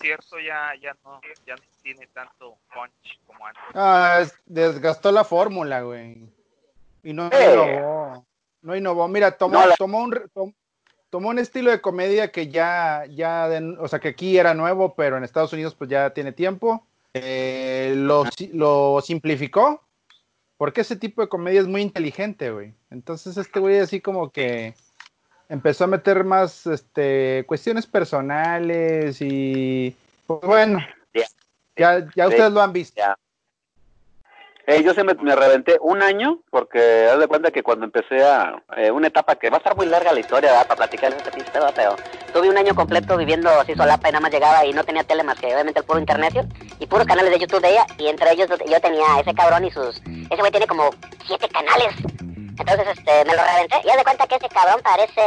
Cierto, 0.00 0.38
ya, 0.38 0.72
ya 0.82 0.94
no, 1.04 1.20
ya 1.46 1.54
no 1.54 1.62
tiene 1.82 2.06
tanto 2.08 2.58
punch 2.74 3.18
como 3.26 3.46
antes. 3.46 3.62
Ah, 3.74 4.18
es- 4.20 4.38
desgastó 4.44 5.10
la 5.10 5.24
fórmula, 5.24 5.80
güey. 5.82 6.28
Y 7.02 7.12
no 7.14 7.30
Eh. 7.32 7.52
innovó. 7.52 8.26
No 8.60 8.76
innovó. 8.76 9.08
Mira, 9.08 9.30
tomó, 9.38 9.60
No, 9.60 9.66
la- 9.68 9.76
tomó, 9.76 10.02
un, 10.02 10.30
tom- 10.34 10.52
tomó 11.08 11.30
un 11.30 11.38
estilo 11.38 11.70
de 11.70 11.80
comedia 11.80 12.30
que 12.30 12.48
ya, 12.48 13.04
ya, 13.08 13.48
de- 13.48 13.76
o 13.78 13.88
sea, 13.88 13.98
que 14.00 14.08
aquí 14.08 14.36
era 14.36 14.52
nuevo, 14.52 14.94
pero 14.94 15.16
en 15.16 15.24
Estados 15.24 15.52
Unidos 15.52 15.74
pues 15.74 15.88
ya 15.88 16.10
tiene 16.10 16.32
tiempo. 16.32 16.86
Eh, 17.14 17.94
lo, 17.96 18.24
lo 18.52 19.00
simplificó, 19.00 19.82
porque 20.56 20.80
ese 20.80 20.96
tipo 20.96 21.22
de 21.22 21.28
comedia 21.28 21.60
es 21.60 21.66
muy 21.66 21.82
inteligente, 21.82 22.50
güey. 22.50 22.72
Entonces 22.90 23.36
este 23.36 23.60
güey 23.60 23.78
así 23.78 24.00
como 24.00 24.30
que 24.30 24.74
empezó 25.48 25.84
a 25.84 25.88
meter 25.88 26.24
más 26.24 26.66
este, 26.66 27.44
cuestiones 27.46 27.86
personales 27.86 29.18
y, 29.20 29.94
pues 30.26 30.40
bueno, 30.42 30.78
Ya. 31.14 31.98
ya, 32.14 32.24
Sí. 32.24 32.30
ustedes 32.30 32.52
lo 32.52 32.62
han 32.62 32.72
visto. 32.72 33.00
Eh, 34.68 34.82
yo 34.82 34.94
se 34.94 35.04
me, 35.04 35.14
me 35.14 35.36
reventé 35.36 35.76
un 35.80 36.02
año 36.02 36.40
porque 36.50 37.06
haz 37.06 37.20
de 37.20 37.28
cuenta 37.28 37.52
que 37.52 37.62
cuando 37.62 37.84
empecé 37.84 38.24
a 38.24 38.60
eh, 38.76 38.90
una 38.90 39.06
etapa 39.06 39.36
que 39.36 39.48
va 39.48 39.58
a 39.58 39.58
estar 39.58 39.76
muy 39.76 39.86
larga 39.86 40.12
la 40.12 40.18
historia 40.18 40.50
¿verdad? 40.50 40.66
para 40.66 40.78
platicar 40.78 41.12
este 41.12 41.30
pinche 41.30 41.50
pedo, 41.52 41.70
pero 41.76 41.96
Tuve 42.32 42.50
un 42.50 42.58
año 42.58 42.74
completo 42.74 43.16
viviendo 43.16 43.48
así 43.48 43.74
solapa 43.74 44.08
y 44.08 44.12
nada 44.12 44.20
más 44.20 44.32
llegaba 44.32 44.66
y 44.66 44.72
no 44.72 44.84
tenía 44.84 45.04
tele 45.04 45.22
más 45.22 45.38
que 45.38 45.46
obviamente 45.46 45.80
el 45.80 45.86
puro 45.86 46.00
internet 46.00 46.34
y 46.80 46.86
puros 46.86 47.06
canales 47.06 47.30
de 47.30 47.38
YouTube 47.38 47.62
de 47.62 47.70
ella 47.70 47.86
y 47.96 48.08
entre 48.08 48.32
ellos 48.32 48.48
yo 48.68 48.80
tenía 48.80 49.06
ese 49.20 49.32
cabrón 49.34 49.64
y 49.64 49.70
sus... 49.70 50.02
Ese 50.30 50.36
güey 50.36 50.50
tiene 50.50 50.66
como 50.66 50.90
siete 51.26 51.48
canales. 51.48 51.94
Entonces 52.58 52.86
este, 52.98 53.24
me 53.24 53.36
lo 53.36 53.42
reventé 53.42 53.80
y 53.84 53.90
haz 53.90 53.96
de 53.96 54.04
cuenta 54.04 54.26
que 54.26 54.36
ese 54.36 54.48
cabrón 54.48 54.80
parece... 54.82 55.22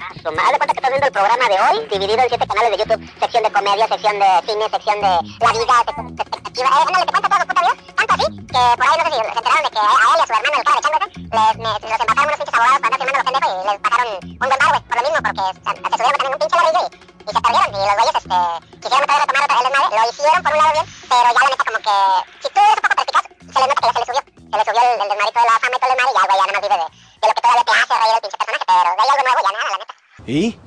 Ah, 0.00 0.14
su 0.22 0.32
madre, 0.32 0.56
cuenta 0.56 0.72
que 0.72 0.80
estás 0.80 0.90
viendo 0.90 1.06
el 1.06 1.12
programa 1.12 1.44
de 1.48 1.60
hoy 1.60 1.88
dividido 1.88 2.22
en 2.22 2.28
siete 2.28 2.46
canales 2.46 2.70
de 2.70 2.78
YouTube. 2.78 3.20
Sección 3.20 3.42
de 3.42 3.52
comedia, 3.52 3.88
sección 3.88 4.18
de 4.18 4.28
cine, 4.46 4.64
sección 4.70 4.96
de 5.00 5.10
la 5.40 5.52
vida, 5.52 5.74
de 5.86 5.92
perspectiva. 6.24 6.68
Eh, 6.68 6.84
te 6.88 7.12
cuenta 7.12 7.28
toda 7.28 7.40
su 7.40 7.46
puta 7.46 7.60
vida. 7.60 7.74
Tanto 7.96 8.14
así 8.14 8.26
que 8.40 8.60
por 8.76 8.86
ahí 8.86 8.96
no 8.96 9.04
sé 9.04 9.10
si 9.10 9.16
se 9.20 9.38
enteraron 9.40 9.64
de 9.64 9.70
que 9.70 9.78
a 9.78 9.92
él 10.00 10.16
y 10.16 10.20
a 10.20 10.26
su 10.26 10.32
hermano, 10.32 10.56
el 10.56 10.64
cara 10.64 10.76
de 10.76 10.82
Chango, 10.84 10.98
les, 11.00 11.12
los 11.30 12.00
embarcaron 12.00 12.26
unos 12.26 12.38
pinches 12.40 12.54
abogados 12.54 12.80
para 12.80 12.90
andar 12.90 13.00
firmando 13.00 13.20
los 13.20 13.26
pendejos 13.28 13.50
y 13.50 13.68
les 13.70 13.78
pagaron 13.80 14.08
un 14.20 14.38
buen 14.40 14.50
güey, 14.50 14.80
por 14.88 14.96
lo 14.96 15.02
mismo, 15.04 15.18
porque 15.20 15.44
se, 15.50 15.70
se 15.70 15.96
subieron 16.00 16.16
también 16.20 16.32
un 16.32 16.40
pinche 16.40 16.56
ladrillo 16.56 16.80
y, 16.80 16.96
y 17.20 17.30
se 17.30 17.40
perdieron. 17.40 17.70
Y 17.70 17.80
los 17.80 17.96
güeyes 18.00 18.16
este, 18.20 18.38
quisieron 18.80 19.04
otra 19.04 19.14
vez 19.14 19.22
retomar 19.24 19.42
otra, 19.44 19.56
el 19.60 19.64
desmadre. 19.68 19.96
Lo 20.00 20.04
hicieron 20.10 20.40
por 20.40 20.52
un 20.52 20.60
lado 20.60 20.72
bien, 20.74 20.86
pero 21.10 21.26
ya 21.28 21.40
la 21.40 21.48
neta 21.50 21.64
como 21.68 21.78
que, 21.80 21.96
si 22.40 22.48
tú 22.50 22.58
eres 22.60 22.76
un 22.76 22.84
poco 22.84 22.94
perspicaz, 23.00 23.24
se 23.52 23.58
les 23.58 23.68
nota 23.68 23.80
que 23.80 23.86
ya 23.86 23.92
se 23.92 24.00
le 24.00 24.06
subió. 24.06 24.20
Se 24.20 24.56
le 24.58 24.64
subió 24.64 24.80
el, 24.80 25.00
el 25.00 25.08
desmadrito 25.10 25.40
de 25.40 25.46
la 25.46 25.58
fama 25.60 25.76
y 25.76 25.80
todo 25.80 25.90
el 25.90 25.96
desmadre 25.96 26.10
y 26.10 26.16
ya, 26.16 26.24
güey, 26.26 26.38
ya 26.40 26.46
nada 26.46 26.52
más 26.52 26.62
vive 26.64 26.76
de, 26.80 26.86
de 27.20 27.26
lo 27.28 27.34
que 27.34 27.40
todavía 27.40 27.64
te 27.64 27.72
hace 27.72 27.94
reír 28.00 28.14
el 28.14 28.20
pinche 28.20 28.38
personaje, 28.40 28.64
pero 28.66 28.78
de 28.80 29.00
ahí 29.00 29.08
algo 29.10 29.24
nuevo 29.26 29.40
ya 29.44 29.52
nada, 29.52 29.70
la 29.70 29.78
neta. 29.78 29.94
¿Y? 30.26 30.58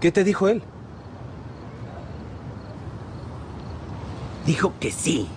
¿Qué 0.00 0.12
te 0.12 0.24
dijo 0.24 0.48
él? 0.48 0.62
Dijo 4.46 4.72
que 4.80 4.90
sí. 4.90 5.28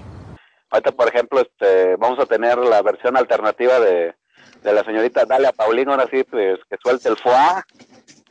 ahorita 0.72 0.92
por 0.94 1.08
ejemplo 1.10 1.42
este 1.42 1.96
vamos 1.98 2.20
a 2.20 2.26
tener 2.26 2.58
la 2.58 2.82
versión 2.82 3.18
alternativa 3.18 3.80
de, 3.80 4.16
de 4.64 4.74
la 4.74 4.84
señorita 4.84 5.26
Dalia 5.26 5.52
Paulino, 5.52 5.92
ahora 5.92 6.08
sí 6.10 6.24
pues 6.24 6.60
que 6.70 6.78
suelte 6.82 7.10
el 7.10 7.18
foie 7.18 7.64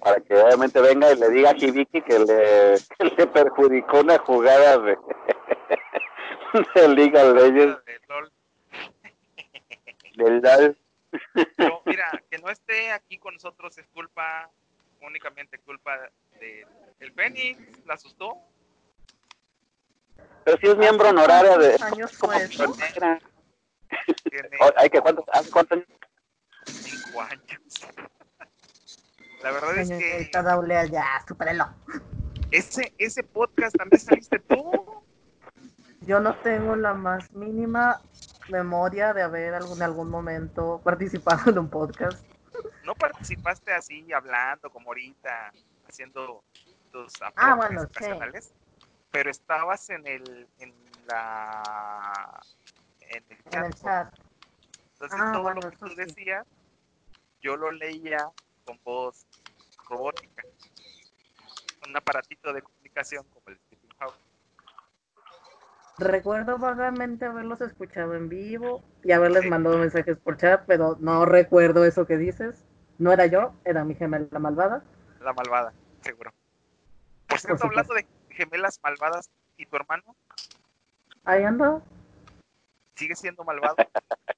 para 0.01 0.21
que 0.21 0.35
obviamente 0.35 0.81
venga 0.81 1.13
y 1.13 1.17
le 1.17 1.29
diga 1.29 1.51
a 1.51 1.57
Hibiki 1.57 2.03
que 2.03 2.19
le, 2.19 2.75
que 2.99 3.05
le 3.17 3.27
perjudicó 3.27 4.01
una 4.01 4.19
jugada 4.19 4.79
de, 4.79 4.99
de 6.75 6.89
League 6.89 7.17
of 7.17 7.35
Legends 7.35 7.85
De 7.85 8.01
LOL. 8.09 8.33
del 10.17 10.41
LOL. 10.43 10.79
Pero 11.57 11.83
mira, 11.87 12.11
que 12.31 12.39
no 12.39 12.49
esté 12.51 12.91
aquí 12.93 13.19
con 13.19 13.35
nosotros 13.35 13.77
es 13.79 13.87
culpa, 13.89 14.51
únicamente 15.03 15.59
culpa 15.59 15.99
de 16.41 16.67
el 17.01 17.13
Fénix, 17.13 17.59
la 17.87 17.95
asustó. 17.95 18.39
Pero 20.45 20.57
si 20.59 20.67
es 20.69 20.77
miembro 20.77 21.09
honorario 21.11 21.59
de 21.59 21.77
¿Cuántos 21.77 21.93
años 21.93 22.13
fue 22.17 22.37
eso? 22.45 22.77
negra. 22.77 23.19
Tiene 24.31 24.49
Oh, 24.61 24.71
Ay, 24.77 24.89
que 24.89 25.01
cuántos, 25.01 25.25
hace 25.33 25.51
cuántos 25.51 25.79
años? 25.79 25.89
cinco 26.67 27.21
años. 27.21 27.87
La 29.43 29.51
verdad 29.51 29.79
es 29.79 29.89
que 29.91 30.31
Daulea, 30.33 30.87
ya, 30.87 31.05
supérelo. 31.27 31.67
ese, 32.51 32.95
ese 32.99 33.23
podcast 33.23 33.77
también 33.77 34.01
saliste 34.01 34.39
tú. 34.39 35.03
Yo 36.07 36.21
no 36.21 36.35
tengo 36.37 36.75
la 36.77 36.95
más 36.95 37.33
mínima 37.33 38.01
memoria 38.49 39.13
de 39.15 39.23
haber 39.23 39.55
algún, 39.55 39.79
en 39.79 39.83
algún 39.83 40.11
momento 40.11 40.81
participado 40.85 41.51
en 41.51 41.59
un 41.59 41.69
podcast. 41.69 42.25
No 42.85 42.95
participaste 42.95 43.73
así 43.73 44.13
hablando 44.13 44.71
como 44.71 44.91
ahorita, 44.91 45.53
haciendo 45.89 46.43
tus 46.91 47.23
Ah, 47.23 47.55
aportes 47.55 47.57
bueno, 47.57 47.81
sí. 47.83 47.87
ocasionales, 47.91 48.53
pero 49.11 49.31
estabas 49.31 49.89
en 49.91 50.07
el 50.07 50.49
en 50.59 50.75
la 51.07 52.43
en 53.01 53.25
el 53.29 53.45
chat. 53.45 53.55
En 53.55 53.65
el 53.65 53.75
chat. 53.75 54.15
Entonces 54.95 55.21
Ah, 55.21 55.33
todo 55.33 55.43
bueno, 55.43 55.61
lo 55.61 55.71
que 55.71 55.77
tú 55.77 55.89
sí. 55.89 55.95
decías, 55.97 56.47
yo 57.41 57.57
lo 57.57 57.71
leía 57.71 58.29
con 58.65 58.81
voz 58.85 59.27
robótica. 59.89 60.43
Un 61.87 61.97
aparatito 61.97 62.53
de 62.53 62.63
comunicación 62.63 63.25
como 63.33 63.45
el. 63.47 63.61
Recuerdo 66.05 66.59
vagamente 66.59 67.25
haberlos 67.25 67.61
escuchado 67.61 68.15
en 68.15 68.29
vivo 68.29 68.83
y 69.05 69.13
haberles 69.13 69.43
Sí. 69.45 69.49
mandado 69.51 69.79
mensajes 69.79 70.19
por 70.19 70.37
chat, 70.37 70.65
pero 70.67 70.97
no 71.01 71.25
recuerdo 71.25 71.85
eso 71.85 72.07
que 72.07 72.17
dices. 72.17 72.65
No 72.99 73.13
era 73.13 73.27
yo, 73.27 73.55
era 73.65 73.85
mi 73.85 73.95
gemela 73.95 74.39
malvada. 74.39 74.83
La 75.21 75.33
malvada, 75.33 75.73
seguro. 76.03 76.33
Por 77.27 77.39
cierto, 77.39 77.65
hablando 77.65 77.95
de 77.95 78.07
gemelas 78.31 78.79
malvadas, 78.83 79.31
¿y 79.57 79.67
tu 79.67 79.77
hermano 79.77 80.17
Ahí 81.25 81.45
anda. 81.45 81.81
sigue 82.97 83.15
siendo 83.17 83.45
malvado? 83.45 83.77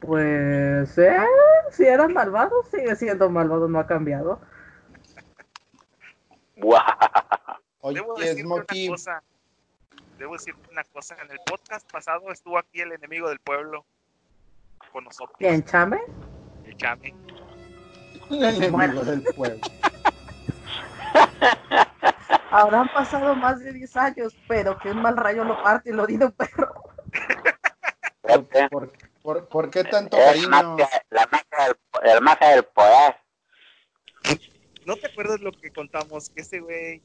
Pues, 0.00 0.96
¿eh? 0.96 1.14
Si 1.72 1.84
era 1.84 2.08
malvado, 2.08 2.62
sigue 2.70 2.96
siendo 2.96 3.28
malvado, 3.28 3.68
no 3.68 3.78
ha 3.78 3.86
cambiado. 3.86 4.40
Buah. 6.56 6.96
Oye, 7.80 8.00
Debo 8.00 8.14
decirte 8.14 8.46
una 8.46 8.64
cosa. 8.88 9.22
Debo 10.20 10.34
decirte 10.34 10.68
una 10.70 10.84
cosa. 10.84 11.16
En 11.24 11.30
el 11.30 11.38
podcast 11.46 11.90
pasado 11.90 12.30
estuvo 12.30 12.58
aquí 12.58 12.82
el 12.82 12.92
enemigo 12.92 13.30
del 13.30 13.40
pueblo 13.40 13.86
con 14.92 15.04
nosotros. 15.04 15.34
¿Quién, 15.38 15.64
Chame? 15.64 15.96
El 16.66 16.76
Chame. 16.76 17.14
el 18.28 18.44
enemigo 18.44 19.02
del 19.02 19.22
pueblo. 19.22 19.58
Habrán 22.50 22.92
pasado 22.92 23.34
más 23.34 23.60
de 23.60 23.72
10 23.72 23.96
años, 23.96 24.36
pero 24.46 24.78
que 24.78 24.90
un 24.90 25.00
mal 25.00 25.16
rayo 25.16 25.42
lo 25.42 25.62
parte 25.62 25.88
y 25.88 25.94
lo 25.94 26.06
dice 26.06 26.26
un 26.26 26.32
perro. 26.32 26.74
¿Por, 28.70 28.92
por, 29.22 29.48
por 29.48 29.70
qué 29.70 29.84
tanto 29.84 30.18
Es 30.18 30.24
cariño? 30.26 30.50
magia, 30.50 30.88
la 31.08 31.26
magia 31.32 31.66
del, 31.66 31.76
el 32.12 32.20
magia 32.20 32.48
del 32.48 32.64
poder. 32.64 33.16
¿No 34.84 34.96
te 34.96 35.06
acuerdas 35.06 35.40
lo 35.40 35.52
que 35.52 35.72
contamos? 35.72 36.28
Que 36.28 36.42
ese 36.42 36.60
güey 36.60 37.02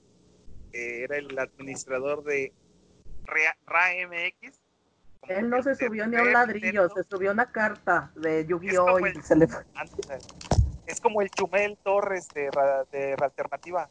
eh, 0.74 1.03
era 1.03 1.15
el 1.15 1.39
administrador 1.39 2.22
de 2.25 2.51
RAMX. 3.25 4.60
Él 5.27 5.50
no 5.50 5.62
se 5.63 5.75
subió 5.75 6.05
ni 6.08 6.17
a 6.17 6.22
un 6.22 6.34
ladrillo, 6.34 6.88
se 6.89 7.03
subió 7.03 7.32
una 7.32 7.51
carta 7.51 8.12
de 8.15 8.46
Yu-Gi-Oh! 8.46 9.00
y 9.00 9.03
el- 9.10 9.24
se 9.24 9.36
le 9.36 9.48
fue. 9.48 9.63
Es 10.86 11.01
como 11.01 11.22
el 11.22 11.29
Chumel 11.32 11.77
Torres 11.84 12.27
de, 12.29 12.50
de 12.91 13.15
Alternativa. 13.20 13.89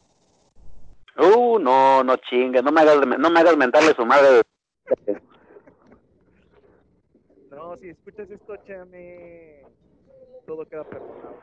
Uh, 1.17 1.59
no, 1.59 2.05
no 2.05 2.17
chingue, 2.19 2.63
no 2.63 2.71
me 2.71 2.81
hagas, 2.83 2.99
no 3.19 3.31
me 3.31 3.41
hagas 3.41 3.57
mentarle 3.57 3.95
su 3.95 4.07
madre. 4.07 4.43
No, 7.51 7.77
si 7.79 7.89
escuchas 7.91 8.31
esto, 8.31 8.57
Chame, 8.67 9.63
todo 10.47 10.65
queda 10.69 10.85
perdonado. 10.85 11.39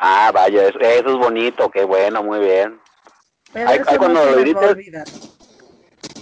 Ah, 0.00 0.30
vaya, 0.34 0.68
eso, 0.68 0.78
eso 0.80 1.08
es 1.08 1.16
bonito, 1.16 1.70
qué 1.70 1.84
bueno, 1.84 2.22
muy 2.22 2.40
bien. 2.40 2.80
Pero 3.52 3.68
ay, 3.70 3.80
cuando 3.98 4.08
no 4.08 4.24
lo 4.24 4.36
les 4.36 4.54
va 4.54 4.60
a 4.60 4.64
edites- 4.64 4.70
olvidar. 4.72 5.06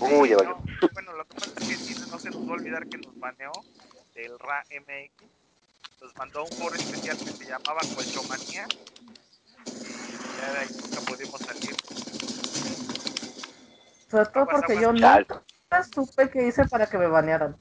Uy, 0.00 0.30
ya 0.30 0.36
Sí, 0.36 0.38
valió. 0.38 0.56
no, 0.56 0.64
bueno, 0.92 1.12
lo 1.14 1.24
que 1.26 1.34
pasa 1.34 1.54
es 1.60 1.66
que 1.66 2.06
no 2.10 2.18
se 2.18 2.30
nos 2.30 2.46
va 2.46 2.50
a 2.50 2.54
olvidar 2.54 2.88
que 2.88 2.98
nos 2.98 3.18
baneó 3.18 3.52
del 4.14 4.38
RAMX. 4.38 5.12
Nos 6.00 6.16
mandó 6.16 6.44
un 6.44 6.52
foro 6.52 6.76
especial 6.76 7.18
que 7.18 7.32
se 7.32 7.46
llamaba 7.46 7.80
Colchomanía. 7.94 8.66
Y 10.18 10.36
ya 10.36 10.52
de 10.52 10.58
ahí 10.60 10.68
nunca 10.80 11.00
pudimos 11.02 11.42
salir. 11.42 11.76
Sobre 14.10 14.26
todo 14.26 14.48
Aguas, 14.48 14.62
porque 14.62 14.78
yo 14.78 14.92
aguas. 15.02 15.26
Nunca 15.70 15.82
supe 15.94 16.30
qué 16.30 16.46
hice 16.46 16.66
para 16.66 16.86
que 16.86 16.98
me 16.98 17.06
banearan. 17.08 17.56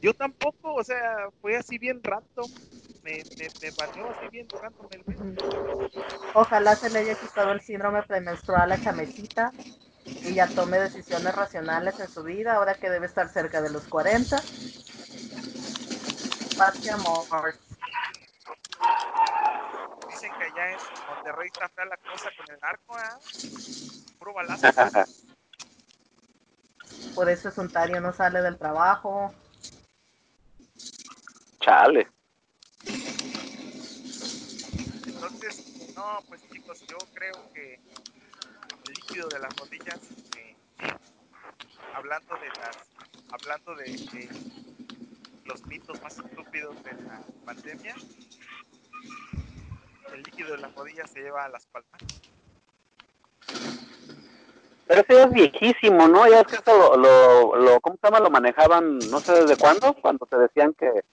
Yo 0.00 0.14
tampoco, 0.14 0.74
o 0.74 0.84
sea, 0.84 1.30
fue 1.40 1.56
así 1.56 1.78
bien 1.78 2.02
random. 2.02 2.50
Me, 3.02 3.24
me, 3.36 3.48
me 3.60 3.70
baneó 3.72 4.10
así 4.10 4.28
bien 4.28 4.48
random 4.50 4.86
el. 4.92 5.04
Ojalá 6.34 6.76
se 6.76 6.90
le 6.90 7.00
haya 7.00 7.14
quitado 7.16 7.52
el 7.52 7.60
síndrome 7.60 8.02
premenstrual 8.04 8.72
a 8.72 8.80
Chamecita 8.80 9.52
y 10.04 10.34
ya 10.34 10.46
tome 10.48 10.78
decisiones 10.78 11.34
racionales 11.34 11.98
en 12.00 12.08
su 12.08 12.22
vida 12.22 12.54
ahora 12.54 12.74
que 12.74 12.90
debe 12.90 13.06
estar 13.06 13.28
cerca 13.28 13.62
de 13.62 13.70
los 13.70 13.84
40. 13.84 14.36
Paz 16.56 16.84
y 16.84 16.88
amor. 16.88 17.54
Dicen 20.08 20.32
que 20.38 20.44
allá 20.44 20.70
en 20.70 20.76
Monterrey 21.08 21.48
está 21.52 21.68
fea 21.68 21.84
la 21.84 21.96
cosa 21.96 22.30
con 22.36 22.54
el 22.54 22.60
narco, 22.60 22.96
¿ah? 22.96 23.18
Puro 24.18 24.34
balazo. 24.34 24.68
Por 27.14 27.28
eso 27.28 27.48
es 27.48 27.58
Ontario 27.58 28.00
no 28.00 28.12
sale 28.12 28.42
del 28.42 28.58
trabajo. 28.58 29.32
Chale. 31.60 32.08
No, 35.94 36.18
pues 36.28 36.42
chicos, 36.50 36.80
yo 36.88 36.98
creo 37.14 37.52
que 37.54 37.80
líquido 38.92 39.28
de 39.28 39.38
las 39.38 39.56
rodillas, 39.56 39.98
eh, 40.38 40.56
hablando 41.94 42.34
de 42.36 42.48
las, 42.48 42.90
hablando 43.30 43.74
de, 43.76 44.28
los 45.44 45.66
mitos 45.66 46.00
más 46.02 46.18
estúpidos 46.18 46.82
de 46.84 46.92
la 47.02 47.20
pandemia, 47.44 47.94
el 50.12 50.22
líquido 50.22 50.52
de 50.52 50.58
las 50.58 50.74
rodillas 50.74 51.10
se 51.10 51.20
lleva 51.20 51.44
a 51.44 51.48
las 51.48 51.66
palmas. 51.66 52.02
Pero 54.86 55.00
ese 55.00 55.14
ya 55.14 55.22
es 55.24 55.32
viejísimo, 55.32 56.08
¿no? 56.08 56.28
Ya 56.28 56.40
es 56.40 56.48
que 56.48 56.56
eso 56.56 56.96
lo, 56.96 56.96
lo, 56.96 57.56
lo- 57.56 57.80
¿cómo 57.80 57.96
se 57.96 58.06
llama? 58.06 58.20
Lo 58.20 58.30
manejaban, 58.30 59.10
no 59.10 59.22
sé 59.22 59.32
desde 59.32 59.56
cuándo, 59.56 59.94
cuando 60.02 60.26
te 60.26 60.36
decían 60.38 60.74
que, 60.74 61.04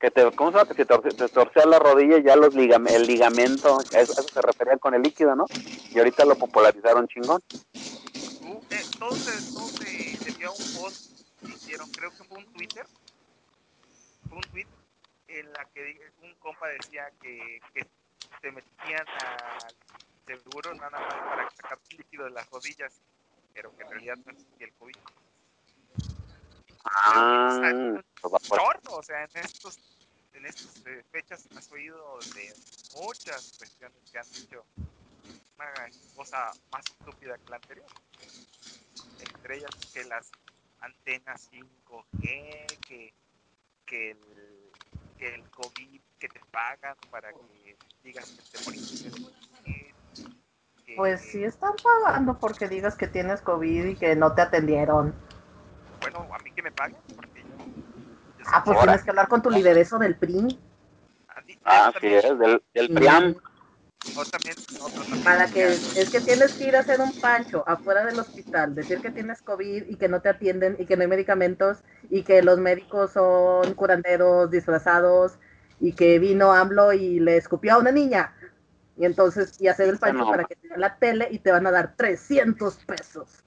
que 0.00 0.10
te, 0.10 0.30
¿cómo 0.36 0.50
se 0.52 0.58
llama? 0.58 0.74
Que 0.74 0.84
te, 0.84 0.98
te 0.98 1.28
torcías 1.28 1.66
la 1.66 1.78
rodilla 1.78 2.18
y 2.18 2.22
ya 2.22 2.36
los 2.36 2.50
ligam- 2.54 2.88
el 2.90 3.06
ligamento, 3.06 3.80
eso, 3.92 4.12
eso 4.12 4.30
se 4.32 4.42
referían 4.42 4.78
con 4.78 4.94
el 4.94 5.02
líquido, 5.02 5.34
¿no? 5.34 5.46
Y 5.90 5.98
ahorita 5.98 6.24
lo 6.24 6.36
popularizaron 6.36 7.08
chingón. 7.08 7.42
Tú, 7.50 8.62
eh, 8.70 8.84
todo 8.98 9.12
se, 9.16 10.44
a 10.44 10.50
un 10.50 10.72
post 10.72 10.96
hicieron, 11.46 11.88
creo 11.94 12.10
que 12.10 12.24
fue 12.24 12.38
un 12.38 12.52
Twitter, 12.52 12.86
fue 14.28 14.38
un 14.38 14.44
tweet 14.46 14.66
en 15.28 15.52
la 15.52 15.64
que 15.74 16.00
un 16.22 16.34
compa 16.34 16.68
decía 16.68 17.10
que, 17.20 17.60
que 17.74 17.86
se 18.40 18.52
metían 18.52 19.06
al 19.08 19.74
seguro 20.26 20.74
nada 20.74 20.90
más 20.90 21.02
para 21.02 21.50
sacar 21.50 21.78
líquido 21.90 22.24
de 22.24 22.30
las 22.30 22.48
rodillas, 22.50 22.92
pero 23.52 23.74
que 23.76 23.82
en 23.82 23.90
realidad 23.90 24.16
no 24.24 24.32
existía 24.32 24.66
el 24.66 24.72
COVID. 24.74 24.96
Ah, 26.94 27.70
pues 28.20 28.40
por- 28.48 28.58
chorro, 28.58 28.96
o 28.96 29.02
sea, 29.02 29.24
en 29.24 29.30
estos 29.44 29.78
en 30.34 30.46
estas 30.46 30.76
eh, 30.86 31.04
fechas 31.10 31.48
has 31.56 31.70
oído 31.72 32.18
de 32.34 32.54
muchas 32.94 33.52
cuestiones 33.58 33.98
que 34.12 34.18
han 34.18 34.26
dicho 34.32 34.64
una 35.56 35.90
cosa 36.14 36.52
más 36.70 36.84
estúpida 36.86 37.36
que 37.36 37.50
la 37.50 37.56
anterior. 37.56 37.86
Entre 39.20 39.56
ellas 39.56 39.70
que 39.92 40.04
las 40.04 40.30
antenas 40.80 41.50
5G, 41.50 42.78
que, 42.86 43.12
que, 43.86 44.10
el, 44.12 44.72
que 45.18 45.34
el 45.34 45.50
COVID 45.50 46.00
que 46.18 46.28
te 46.28 46.40
pagan 46.52 46.96
para 47.10 47.32
que 47.32 47.76
digas 48.02 48.30
que 48.30 48.58
te 48.58 48.64
moriste 48.64 49.10
Pues 50.96 51.20
sí 51.20 51.44
están 51.44 51.74
pagando 51.76 52.38
porque 52.38 52.68
digas 52.68 52.96
que 52.96 53.08
tienes 53.08 53.40
COVID 53.42 53.86
y 53.86 53.94
que 53.96 54.14
no 54.16 54.34
te 54.34 54.42
atendieron. 54.42 55.14
Bueno, 56.10 56.34
a 56.34 56.38
mí 56.42 56.50
que 56.52 56.62
me 56.62 56.72
paguen, 56.72 56.96
porque 57.16 57.42
yo... 57.42 57.50
yo 58.38 58.44
Ah, 58.52 58.62
pues 58.64 58.76
Ahora. 58.78 58.92
tienes 58.92 59.04
que 59.04 59.10
hablar 59.10 59.28
con 59.28 59.42
tu 59.42 59.50
lidereso 59.50 59.98
del 59.98 60.16
PRI 60.16 60.58
Ah, 61.64 61.92
sí 62.00 62.06
es, 62.06 62.38
del, 62.38 62.62
del 62.72 62.88
PRIAM. 62.94 63.34
o 64.16 64.24
también, 64.24 64.56
otro 64.80 65.04
también 65.04 65.22
para 65.22 65.50
que 65.50 65.64
es 65.94 66.10
que 66.10 66.20
tienes 66.22 66.54
que 66.54 66.68
ir 66.68 66.76
a 66.76 66.80
hacer 66.80 66.98
un 67.00 67.12
pancho 67.12 67.62
afuera 67.68 68.04
del 68.06 68.18
hospital, 68.18 68.74
decir 68.74 69.00
que 69.00 69.10
tienes 69.10 69.42
COVID 69.42 69.84
y 69.86 69.96
que 69.96 70.08
no 70.08 70.20
te 70.22 70.30
atienden 70.30 70.76
y 70.78 70.86
que 70.86 70.96
no 70.96 71.02
hay 71.02 71.08
medicamentos 71.08 71.78
y 72.10 72.22
que 72.22 72.42
los 72.42 72.58
médicos 72.58 73.12
son 73.12 73.74
curanderos 73.74 74.50
disfrazados 74.50 75.38
y 75.78 75.92
que 75.92 76.18
vino 76.18 76.52
AMLO 76.52 76.92
y 76.94 77.20
le 77.20 77.36
escupió 77.36 77.74
a 77.74 77.78
una 77.78 77.92
niña. 77.92 78.34
Y 78.96 79.04
entonces, 79.04 79.60
y 79.60 79.68
hacer 79.68 79.88
el 79.90 79.98
pancho 79.98 80.24
No. 80.24 80.30
para 80.30 80.44
que 80.44 80.56
te 80.56 80.68
den 80.68 80.80
la 80.80 80.96
tele 80.98 81.28
y 81.30 81.38
te 81.38 81.52
van 81.52 81.66
a 81.66 81.70
dar 81.70 81.94
300 81.96 82.76
pesos. 82.84 83.44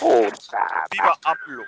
Puta. 0.00 0.84
¡Viva 0.90 1.18
AMLO! 1.24 1.64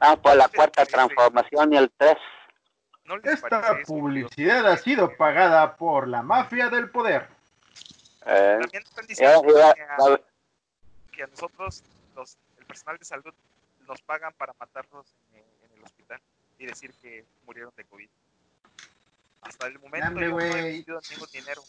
Ah, 0.00 0.16
pues 0.16 0.36
la 0.36 0.48
cuarta 0.48 0.86
transformación 0.86 1.72
y 1.72 1.76
el 1.76 1.90
3. 1.96 2.16
¿No 3.04 3.16
les 3.16 3.34
Esta 3.34 3.60
eso? 3.80 3.86
publicidad 3.86 4.66
ha 4.66 4.76
sido 4.76 5.16
pagada 5.16 5.76
por 5.76 6.06
la 6.06 6.22
mafia 6.22 6.68
del 6.68 6.90
poder. 6.90 7.28
Eh, 8.26 8.58
También 8.60 8.82
están 8.82 9.06
diciendo 9.06 9.42
que 9.42 9.62
a, 9.62 9.74
va- 9.98 10.20
que 11.10 11.22
a 11.22 11.26
nosotros, 11.26 11.82
los, 12.14 12.36
el 12.58 12.66
personal 12.66 12.98
de 12.98 13.04
salud, 13.04 13.34
nos 13.88 14.00
pagan 14.02 14.32
para 14.34 14.52
matarlos 14.60 15.06
en, 15.32 15.42
en 15.64 15.78
el 15.78 15.82
hospital 15.84 16.20
y 16.58 16.66
decir 16.66 16.92
que 17.00 17.24
murieron 17.46 17.72
de 17.76 17.84
COVID. 17.84 18.08
Hasta 19.40 19.66
el 19.66 19.78
momento 19.78 20.04
Dame, 20.10 20.20
yo 20.20 20.28
no 20.30 20.40
he 20.40 20.48
güey. 20.50 20.52
recibido 20.62 21.00
ningún 21.10 21.28
dinero. 21.32 21.62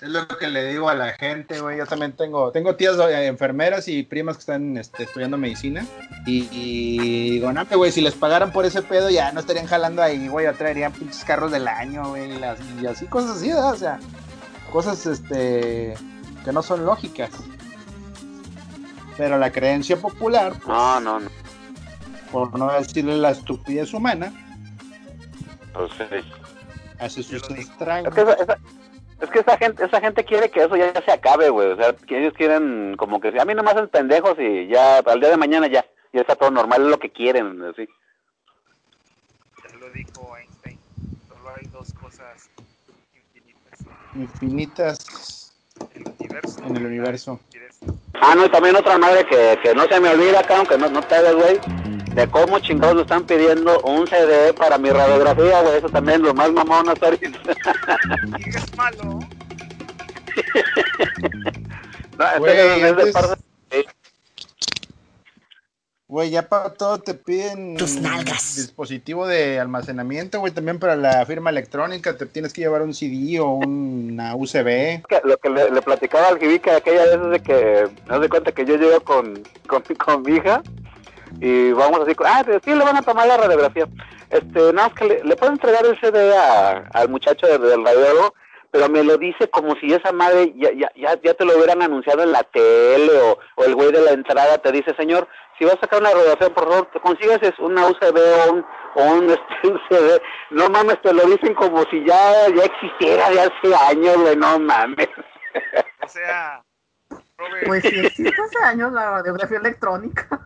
Es 0.00 0.08
lo 0.10 0.28
que 0.28 0.46
le 0.46 0.64
digo 0.66 0.88
a 0.88 0.94
la 0.94 1.12
gente, 1.14 1.60
güey. 1.60 1.78
Yo 1.78 1.86
también 1.86 2.12
tengo, 2.12 2.52
tengo 2.52 2.76
tías 2.76 2.96
eh, 2.98 3.26
enfermeras 3.26 3.88
y 3.88 4.04
primas 4.04 4.36
que 4.36 4.40
están 4.40 4.76
este, 4.76 5.02
estudiando 5.02 5.36
medicina. 5.38 5.84
Y, 6.24 6.48
y 6.52 7.30
digo, 7.32 7.52
no, 7.52 7.66
güey, 7.66 7.90
si 7.90 8.00
les 8.00 8.14
pagaran 8.14 8.52
por 8.52 8.64
ese 8.64 8.82
pedo, 8.82 9.10
ya 9.10 9.32
no 9.32 9.40
estarían 9.40 9.66
jalando 9.66 10.00
ahí, 10.00 10.28
güey. 10.28 10.46
Ya 10.46 10.52
traerían 10.52 10.92
pinches 10.92 11.24
carros 11.24 11.50
del 11.50 11.66
año, 11.66 12.10
güey. 12.10 12.30
Y, 12.80 12.86
así, 12.86 13.06
cosas 13.06 13.38
así, 13.38 13.48
¿verdad? 13.48 13.72
O 13.72 13.76
sea, 13.76 13.98
cosas 14.72 15.04
este, 15.04 15.94
que 16.44 16.52
no 16.52 16.62
son 16.62 16.84
lógicas. 16.86 17.30
Pero 19.16 19.36
la 19.36 19.50
creencia 19.50 19.96
popular, 19.96 20.52
pues, 20.52 20.68
No, 20.68 21.00
no, 21.00 21.18
no. 21.20 21.30
por 22.30 22.56
no 22.56 22.72
decirle 22.72 23.16
la 23.16 23.30
estupidez 23.30 23.92
humana, 23.92 24.32
Pues, 25.72 25.90
sí. 25.92 26.04
hace 27.00 27.22
sus 27.24 27.50
estragos. 27.50 28.08
Es 28.08 28.14
que, 28.14 28.20
esa, 28.20 28.32
esa- 28.44 28.58
es 29.20 29.30
que 29.30 29.40
esa 29.40 29.56
gente, 29.58 29.84
esa 29.84 30.00
gente 30.00 30.24
quiere 30.24 30.50
que 30.50 30.62
eso 30.62 30.76
ya 30.76 30.92
se 30.92 31.10
acabe, 31.10 31.48
güey. 31.50 31.72
O 31.72 31.76
sea, 31.76 31.92
que 31.92 32.18
ellos 32.18 32.34
quieren 32.34 32.96
como 32.96 33.20
que 33.20 33.28
a 33.38 33.44
mí 33.44 33.54
nomás 33.54 33.74
hacen 33.74 33.88
pendejos 33.88 34.38
y 34.38 34.68
ya 34.68 34.98
al 34.98 35.20
día 35.20 35.30
de 35.30 35.36
mañana 35.36 35.66
ya, 35.66 35.84
ya 36.12 36.20
está 36.20 36.36
todo 36.36 36.50
normal, 36.50 36.82
es 36.82 36.88
lo 36.88 36.98
que 36.98 37.10
quieren, 37.10 37.62
así. 37.64 37.88
Ya 39.64 39.76
lo 39.78 39.90
dijo 39.90 40.36
Einstein. 40.36 40.78
Solo 41.28 41.50
hay 41.56 41.66
dos 41.66 41.92
cosas 41.94 42.50
infinitas. 43.14 43.86
Infinitas 44.14 45.52
El. 45.94 46.17
En 46.66 46.76
el 46.76 46.86
universo. 46.86 47.40
Ah, 48.20 48.34
no, 48.34 48.44
y 48.46 48.48
también 48.50 48.76
otra 48.76 48.98
madre 48.98 49.24
que, 49.26 49.58
que 49.62 49.74
no 49.74 49.84
se 49.86 50.00
me 50.00 50.08
olvida 50.10 50.40
acá, 50.40 50.58
aunque 50.58 50.76
no, 50.76 50.88
no 50.90 51.00
te 51.02 51.14
hagas, 51.14 51.34
güey, 51.34 51.58
de 52.14 52.26
cómo 52.28 52.58
chingados 52.58 52.96
me 52.96 53.02
están 53.02 53.24
pidiendo 53.24 53.80
un 53.82 54.06
CD 54.08 54.52
para 54.52 54.76
mi 54.78 54.90
radiografía, 54.90 55.62
güey. 55.62 55.76
Eso 55.78 55.88
también 55.88 56.20
es 56.20 56.26
lo 56.26 56.34
más 56.34 56.50
mamón 56.52 56.88
hasta 56.88 57.06
ahorita. 57.06 57.38
Es 58.38 58.76
malo. 58.76 59.20
No, 62.18 62.24
este 62.26 62.38
Güey, 62.40 62.56
es 62.58 62.82
de 62.82 62.88
antes- 62.88 63.12
parte- 63.12 63.42
Güey, 66.10 66.30
ya 66.30 66.48
para 66.48 66.70
todo 66.72 66.98
te 66.98 67.12
piden 67.12 67.76
Tus 67.76 68.00
nalgas. 68.00 68.56
dispositivo 68.56 69.26
de 69.26 69.60
almacenamiento, 69.60 70.40
güey. 70.40 70.54
También 70.54 70.78
para 70.78 70.96
la 70.96 71.26
firma 71.26 71.50
electrónica 71.50 72.16
te 72.16 72.24
tienes 72.24 72.54
que 72.54 72.62
llevar 72.62 72.80
un 72.80 72.94
CD 72.94 73.38
o 73.40 73.48
una 73.50 74.34
USB. 74.34 75.02
lo 75.24 75.36
que 75.36 75.50
le, 75.50 75.70
le 75.70 75.82
platicaba 75.82 76.28
al 76.28 76.38
Jibica 76.38 76.76
aquella 76.76 77.04
vez 77.04 77.14
es 77.22 77.30
de 77.30 77.40
que 77.40 77.88
me 78.06 78.08
das 78.10 78.20
de 78.22 78.28
cuenta 78.30 78.52
que 78.52 78.64
yo 78.64 78.76
llego 78.76 79.00
con, 79.00 79.42
con, 79.66 79.82
con 80.04 80.22
mi 80.22 80.36
hija 80.36 80.62
y 81.42 81.72
vamos 81.72 82.00
así, 82.00 82.16
ah, 82.24 82.42
sí 82.64 82.70
le 82.74 82.84
van 82.84 82.96
a 82.96 83.02
tomar 83.02 83.26
la 83.28 83.36
radiografía. 83.36 83.86
Este, 84.30 84.72
no, 84.72 84.86
es 84.86 84.94
que 84.94 85.04
le, 85.04 85.24
le 85.24 85.36
puedo 85.36 85.52
entregar 85.52 85.84
el 85.84 86.00
CD 86.00 86.34
a- 86.34 86.88
al 86.94 87.10
muchacho 87.10 87.46
del, 87.46 87.60
del 87.60 87.84
radiólogo, 87.84 88.32
pero 88.70 88.88
me 88.88 89.04
lo 89.04 89.18
dice 89.18 89.48
como 89.50 89.74
si 89.76 89.92
esa 89.92 90.12
madre 90.12 90.54
ya, 90.56 90.70
ya, 90.72 90.90
ya, 90.96 91.20
ya 91.22 91.34
te 91.34 91.44
lo 91.44 91.54
hubieran 91.56 91.82
anunciado 91.82 92.22
en 92.22 92.32
la 92.32 92.44
tele 92.44 93.12
o, 93.20 93.38
o 93.56 93.64
el 93.64 93.74
güey 93.74 93.92
de 93.92 94.00
la 94.00 94.12
entrada 94.12 94.56
te 94.58 94.72
dice, 94.72 94.94
señor, 94.96 95.28
si 95.58 95.64
vas 95.64 95.74
a 95.74 95.80
sacar 95.80 96.00
una 96.00 96.10
radiografía, 96.10 96.50
por 96.50 96.68
favor, 96.68 96.88
te 96.92 97.00
consigues 97.00 97.42
es 97.42 97.58
una 97.58 97.86
USB 97.86 98.16
o 98.16 98.52
un, 98.52 98.66
o 98.94 99.02
un, 99.02 99.30
este. 99.62 100.22
No 100.50 100.68
mames, 100.68 101.02
te 101.02 101.12
lo 101.12 101.24
dicen 101.26 101.54
como 101.54 101.82
si 101.90 102.04
ya, 102.04 102.48
ya 102.54 102.64
existiera 102.64 103.28
de 103.30 103.40
hace 103.40 103.74
años, 103.90 104.16
güey, 104.18 104.36
no 104.36 104.58
mames. 104.58 105.08
O 106.02 106.08
sea, 106.08 106.62
Robert, 107.36 107.66
Pues 107.66 107.82
sí 107.82 107.98
existe 107.98 108.42
hace 108.42 108.64
años 108.64 108.92
la 108.92 109.10
radiografía 109.10 109.58
electrónica. 109.58 110.40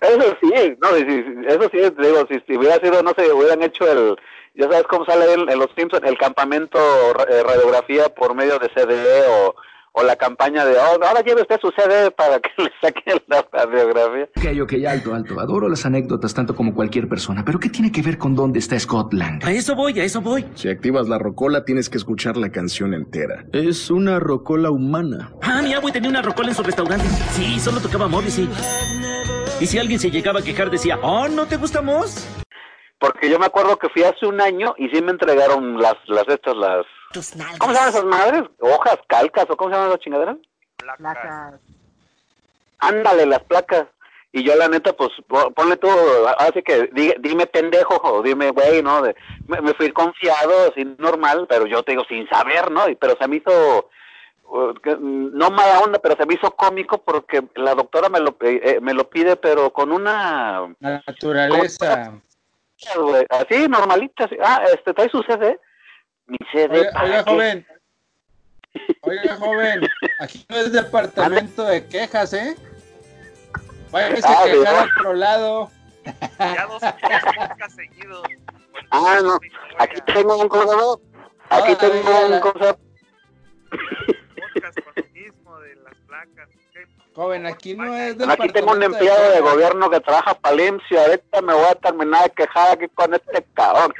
Eso 0.00 0.36
sí, 0.40 0.76
no, 0.80 0.88
eso 0.96 1.70
sí, 1.70 1.90
te 1.90 2.02
digo, 2.02 2.26
si, 2.28 2.40
si 2.46 2.56
hubiera 2.56 2.76
sido, 2.80 3.02
no 3.02 3.12
sé, 3.16 3.32
hubieran 3.32 3.62
hecho 3.62 3.90
el, 3.90 4.16
ya 4.54 4.64
sabes 4.64 4.84
cómo 4.88 5.04
sale 5.04 5.32
en, 5.32 5.48
en 5.48 5.58
Los 5.58 5.70
Simpsons, 5.76 6.04
el 6.04 6.18
campamento 6.18 6.78
eh, 7.28 7.42
radiografía 7.44 8.08
por 8.08 8.34
medio 8.34 8.58
de 8.58 8.68
CD 8.74 9.22
o, 9.28 9.54
o 9.92 10.02
la 10.02 10.16
campaña 10.16 10.64
de, 10.64 10.76
oh, 10.76 11.04
ahora 11.04 11.22
lleve 11.22 11.42
usted 11.42 11.58
su 11.60 11.70
CD 11.70 12.10
para 12.10 12.40
que 12.40 12.50
le 12.62 12.70
saquen 12.80 13.20
la 13.26 13.46
radiografía. 13.52 14.28
Ok, 14.36 14.62
ok, 14.62 14.72
alto, 14.88 15.14
alto. 15.14 15.40
Adoro 15.40 15.68
las 15.68 15.84
anécdotas 15.86 16.34
tanto 16.34 16.54
como 16.54 16.74
cualquier 16.74 17.08
persona, 17.08 17.44
pero 17.44 17.58
¿qué 17.58 17.68
tiene 17.68 17.92
que 17.92 18.02
ver 18.02 18.18
con 18.18 18.34
dónde 18.34 18.58
está 18.58 18.78
Scotland? 18.78 19.44
A 19.44 19.52
eso 19.52 19.74
voy, 19.74 19.98
a 20.00 20.04
eso 20.04 20.20
voy. 20.20 20.46
Si 20.54 20.68
activas 20.68 21.08
la 21.08 21.18
rocola, 21.18 21.64
tienes 21.64 21.88
que 21.88 21.98
escuchar 21.98 22.36
la 22.36 22.50
canción 22.50 22.94
entera. 22.94 23.44
Es 23.52 23.90
una 23.90 24.18
rocola 24.20 24.70
humana. 24.70 25.32
Ah, 25.42 25.62
mi 25.62 25.72
abuelo 25.74 25.92
tenía 25.92 26.10
una 26.10 26.22
rocola 26.22 26.48
en 26.48 26.54
su 26.54 26.62
restaurante. 26.62 27.06
Sí, 27.32 27.58
solo 27.58 27.80
tocaba 27.80 28.08
Morrissey. 28.08 28.48
Y 29.60 29.66
si 29.66 29.78
alguien 29.78 29.98
se 29.98 30.10
llegaba 30.10 30.40
a 30.40 30.42
quejar, 30.42 30.70
decía, 30.70 30.98
oh, 31.02 31.26
¿no 31.28 31.46
te 31.46 31.56
gusta 31.56 31.82
Moss? 31.82 32.26
Porque 32.98 33.30
yo 33.30 33.38
me 33.38 33.46
acuerdo 33.46 33.78
que 33.78 33.88
fui 33.90 34.02
hace 34.02 34.26
un 34.26 34.40
año 34.40 34.74
y 34.76 34.88
sí 34.88 35.00
me 35.00 35.12
entregaron 35.12 35.80
las, 35.80 35.94
las 36.06 36.26
estas, 36.28 36.56
las, 36.56 36.84
Tus 37.12 37.36
nalgas. 37.36 37.58
¿cómo 37.58 37.72
se 37.72 37.78
llaman 37.78 37.94
esas 37.94 38.04
madres? 38.04 38.42
Hojas, 38.58 38.98
calcas, 39.06 39.46
o 39.48 39.56
cómo 39.56 39.70
se 39.70 39.76
llaman 39.76 39.90
esas 39.90 40.00
chingaderas? 40.00 40.36
placas. 40.96 41.60
Ándale, 42.80 43.26
las 43.26 43.42
placas. 43.44 43.86
Y 44.30 44.44
yo 44.44 44.54
la 44.56 44.68
neta, 44.68 44.92
pues, 44.92 45.10
po- 45.26 45.50
ponle 45.52 45.76
tú, 45.78 45.88
así 46.38 46.62
que 46.62 46.88
di- 46.92 47.14
dime 47.20 47.46
pendejo 47.46 47.96
o 48.02 48.22
dime 48.22 48.50
güey, 48.50 48.82
¿no? 48.82 49.00
De- 49.00 49.16
me, 49.46 49.60
me 49.62 49.72
fui 49.74 49.90
confiado, 49.90 50.70
así 50.70 50.84
normal, 50.98 51.46
pero 51.48 51.66
yo 51.66 51.82
te 51.82 51.92
digo 51.92 52.04
sin 52.08 52.28
saber, 52.28 52.70
¿no? 52.70 52.88
Y- 52.88 52.94
Pero 52.96 53.16
se 53.18 53.26
me 53.26 53.36
hizo, 53.36 53.90
uh, 54.44 54.74
que, 54.82 54.96
no 55.00 55.50
mala 55.50 55.80
onda, 55.80 55.98
pero 55.98 56.14
se 56.16 56.26
me 56.26 56.34
hizo 56.34 56.50
cómico 56.50 56.98
porque 56.98 57.42
la 57.54 57.74
doctora 57.74 58.10
me 58.10 58.20
lo, 58.20 58.36
eh, 58.40 58.60
eh, 58.62 58.78
me 58.82 58.92
lo 58.92 59.08
pide, 59.08 59.36
pero 59.36 59.72
con 59.72 59.92
una, 59.92 60.74
Naturaleza. 60.80 62.12
Güey, 62.96 63.26
así 63.30 63.68
normalita, 63.68 64.24
así, 64.24 64.36
ah, 64.42 64.62
este, 64.72 64.94
trae 64.94 65.08
su 65.08 65.22
CD, 65.22 65.58
mi 66.26 66.38
CD, 66.52 66.78
Oiga, 66.78 66.92
¿para 66.92 67.04
oiga, 67.04 67.24
joven. 67.24 67.66
Oiga, 69.02 69.36
joven. 69.40 69.88
Aquí 70.20 70.46
no 70.48 70.56
es 70.56 70.72
departamento 70.72 71.64
de 71.64 71.86
quejas, 71.86 72.32
¿eh? 72.32 72.56
Váyase 73.90 74.22
Ah, 74.26 74.42
a 74.42 74.44
quejar 74.44 74.74
¿no? 74.74 74.80
a 74.80 74.84
otro 74.84 75.14
lado. 75.14 75.70
Ya 76.38 76.66
dos, 76.66 76.82
podcasts 76.82 77.74
seguidos. 77.76 78.22
Ah, 78.90 79.18
no, 79.22 79.38
aquí 79.78 80.00
tengo 80.12 80.36
un 80.38 80.48
cosa, 80.48 80.74
aquí 81.50 81.72
Ah, 81.72 81.78
tengo 81.78 82.26
un 82.26 82.40
cosa, 82.40 82.78
Podcast 84.36 84.80
con 84.80 84.92
lo 84.96 85.10
mismo 85.12 85.58
de 85.60 85.76
las 85.76 85.94
placas. 86.06 86.48
Joven, 87.14 87.46
aquí 87.46 87.74
no 87.74 87.92
es 87.96 88.12
aquí 88.12 88.18
departamento 88.20 88.54
tengo 88.54 88.72
un 88.72 88.82
empleado 88.82 89.32
de 89.32 89.40
gobierno 89.40 89.90
que 89.90 89.98
trabaja 89.98 90.34
para 90.34 90.54
y 90.54 90.96
ahorita 90.96 91.42
me 91.42 91.52
voy 91.52 91.64
a 91.64 91.74
terminar 91.74 92.22
de 92.24 92.30
quejar 92.30 92.70
aquí 92.72 92.88
con 92.94 93.12
este 93.12 93.44
cabrón. 93.54 93.92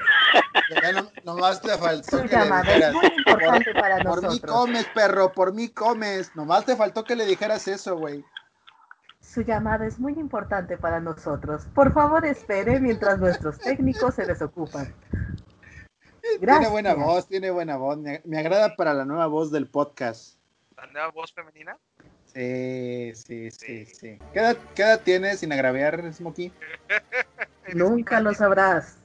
No, 0.95 1.11
nomás 1.25 1.61
te 1.61 1.77
faltó 1.77 2.19
Su 2.19 2.23
que 2.23 2.37
le 2.37 2.45
llamada 2.45 2.63
es 2.63 2.75
dijeras. 2.75 2.95
muy 2.95 3.07
importante 3.17 3.75
para 3.75 3.97
Por 4.05 4.17
mí 4.23 4.23
nosotros. 4.29 4.53
comes, 4.53 4.87
perro, 4.95 5.33
por 5.33 5.53
mí 5.53 5.69
comes. 5.69 6.37
Nomás 6.37 6.65
te 6.65 6.77
faltó 6.77 7.03
que 7.03 7.17
le 7.17 7.27
dijeras 7.27 7.67
eso, 7.67 7.97
güey. 7.97 8.25
Su 9.21 9.43
llamada 9.43 9.87
es 9.87 9.99
muy 9.99 10.13
importante 10.13 10.79
para 10.79 11.01
nosotros. 11.01 11.67
Por 11.75 11.93
favor, 11.93 12.25
espere 12.25 12.79
mientras 12.79 13.19
nuestros 13.19 13.59
técnicos 13.59 14.15
se 14.15 14.27
desocupan. 14.27 14.95
Tiene 16.39 16.69
buena 16.69 16.95
voz, 16.95 17.27
tiene 17.27 17.51
buena 17.51 17.77
voz. 17.77 17.99
Me, 17.99 18.21
me 18.25 18.39
agrada 18.39 18.77
para 18.77 18.95
la 18.95 19.05
nueva 19.05 19.27
voz 19.27 19.51
del 19.51 19.67
podcast. 19.67 20.39
La 20.77 20.87
nueva 20.87 21.09
voz 21.11 21.33
femenina. 21.33 21.77
Sí, 22.39 23.13
sí, 23.17 23.51
sí, 23.51 23.87
sí. 23.87 24.19
¿Qué 24.33 24.39
edad, 24.39 24.57
qué 24.77 24.83
edad 24.83 25.01
tienes 25.03 25.41
sin 25.41 25.53
agraviar, 25.53 26.15
Smokey? 26.15 26.53
Nunca 27.75 28.21
lo 28.21 28.33
sabrás. 28.33 28.99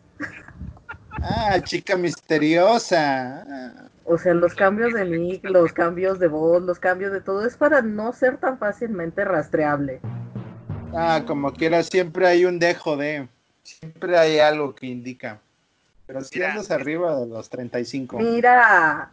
Ah, 1.20 1.60
chica 1.64 1.98
misteriosa. 1.98 3.90
O 4.06 4.20
sea, 4.20 4.36
los 4.36 4.54
cambios 4.54 4.94
de 4.94 5.06
nick, 5.06 5.46
los 5.46 5.74
cambios 5.74 6.20
de 6.20 6.28
voz, 6.28 6.62
los 6.62 6.78
cambios 6.78 7.12
de 7.12 7.22
todo 7.22 7.44
es 7.44 7.58
para 7.58 7.82
no 7.82 8.14
ser 8.14 8.38
tan 8.38 8.60
fácilmente 8.60 9.26
rastreable. 9.26 10.00
Ah, 10.96 11.24
como 11.26 11.54
quiera, 11.54 11.82
siempre 11.82 12.28
hay 12.28 12.46
un 12.46 12.60
dejo 12.60 12.98
de. 12.98 13.28
Siempre 13.64 14.16
hay 14.16 14.38
algo 14.38 14.76
que 14.76 14.86
indica. 14.86 15.40
Pero 16.06 16.22
si 16.22 16.44
andas 16.44 16.70
arriba 16.70 17.20
de 17.20 17.26
los 17.26 17.50
35. 17.50 18.20
Mira, 18.20 19.10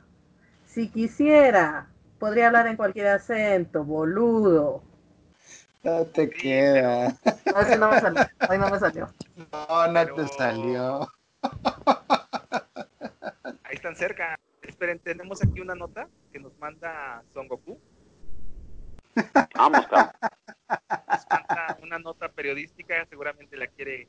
si 0.66 0.90
quisiera, 0.90 1.86
podría 2.20 2.46
hablar 2.48 2.68
en 2.68 2.76
cualquier 2.76 3.08
acento, 3.08 3.82
boludo. 3.82 4.84
No 5.82 6.04
te 6.04 6.28
queda. 6.28 7.16
No, 7.46 7.60
ese 7.60 7.78
no 7.78 7.90
me 7.90 8.00
salió. 8.00 8.22
Hoy 8.48 8.58
no 8.58 8.70
me 8.70 8.78
salió. 8.78 9.08
No, 9.50 9.86
no 9.88 10.14
te 10.14 10.28
salió. 10.28 11.08
Ahí 13.64 13.74
están 13.74 13.96
cerca. 13.96 14.38
Esperen, 14.62 14.98
tenemos 14.98 15.42
aquí 15.42 15.60
una 15.60 15.74
nota 15.74 16.06
que 16.32 16.38
nos 16.38 16.56
manda 16.58 17.24
Son 17.32 17.48
Goku. 17.48 17.80
Vamos, 19.56 19.86
cabrón. 19.88 20.12
Nos 21.08 21.26
manda 21.30 21.78
una 21.82 21.98
nota 21.98 22.28
periodística, 22.28 23.06
seguramente 23.06 23.56
la 23.56 23.66
quiere 23.66 24.06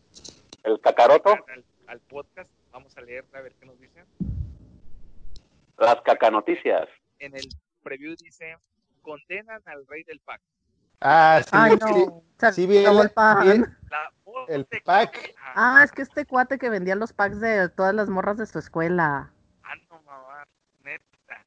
el 0.64 0.80
cacaroto, 0.82 1.32
al, 1.32 1.64
al 1.88 2.00
podcast. 2.02 2.52
Vamos 2.72 2.96
a 2.98 3.02
leerla 3.02 3.40
a 3.40 3.42
ver 3.42 3.54
qué 3.60 3.66
nos 3.66 3.80
dicen. 3.80 4.06
las 5.78 6.02
cacanoticias. 6.02 6.88
En 7.20 7.36
el 7.36 7.48
preview 7.82 8.16
dice, 8.16 8.58
condenan 9.02 9.62
al 9.66 9.86
rey 9.88 10.04
del 10.04 10.20
pack. 10.20 10.42
Ah, 11.02 11.42
sí. 11.44 11.50
Ay, 11.52 11.72
sí, 11.72 12.06
no. 12.06 12.24
Sí 12.52 12.68
vi 12.68 12.78
el- 12.78 13.12
pack. 14.86 15.34
Ah, 15.56 15.82
es 15.84 15.92
que 15.92 16.02
este 16.04 16.26
cuate 16.26 16.58
que 16.58 16.70
vendía 16.70 16.96
los 16.96 17.12
packs 17.14 17.40
de 17.40 17.70
todas 17.70 17.94
las 17.94 18.10
morras 18.10 18.38
de 18.38 18.46
su 18.46 18.60
escuela. 18.60 19.32
ah, 19.64 19.76
no, 19.90 20.02
mamá, 20.04 20.46
neta. 20.84 21.46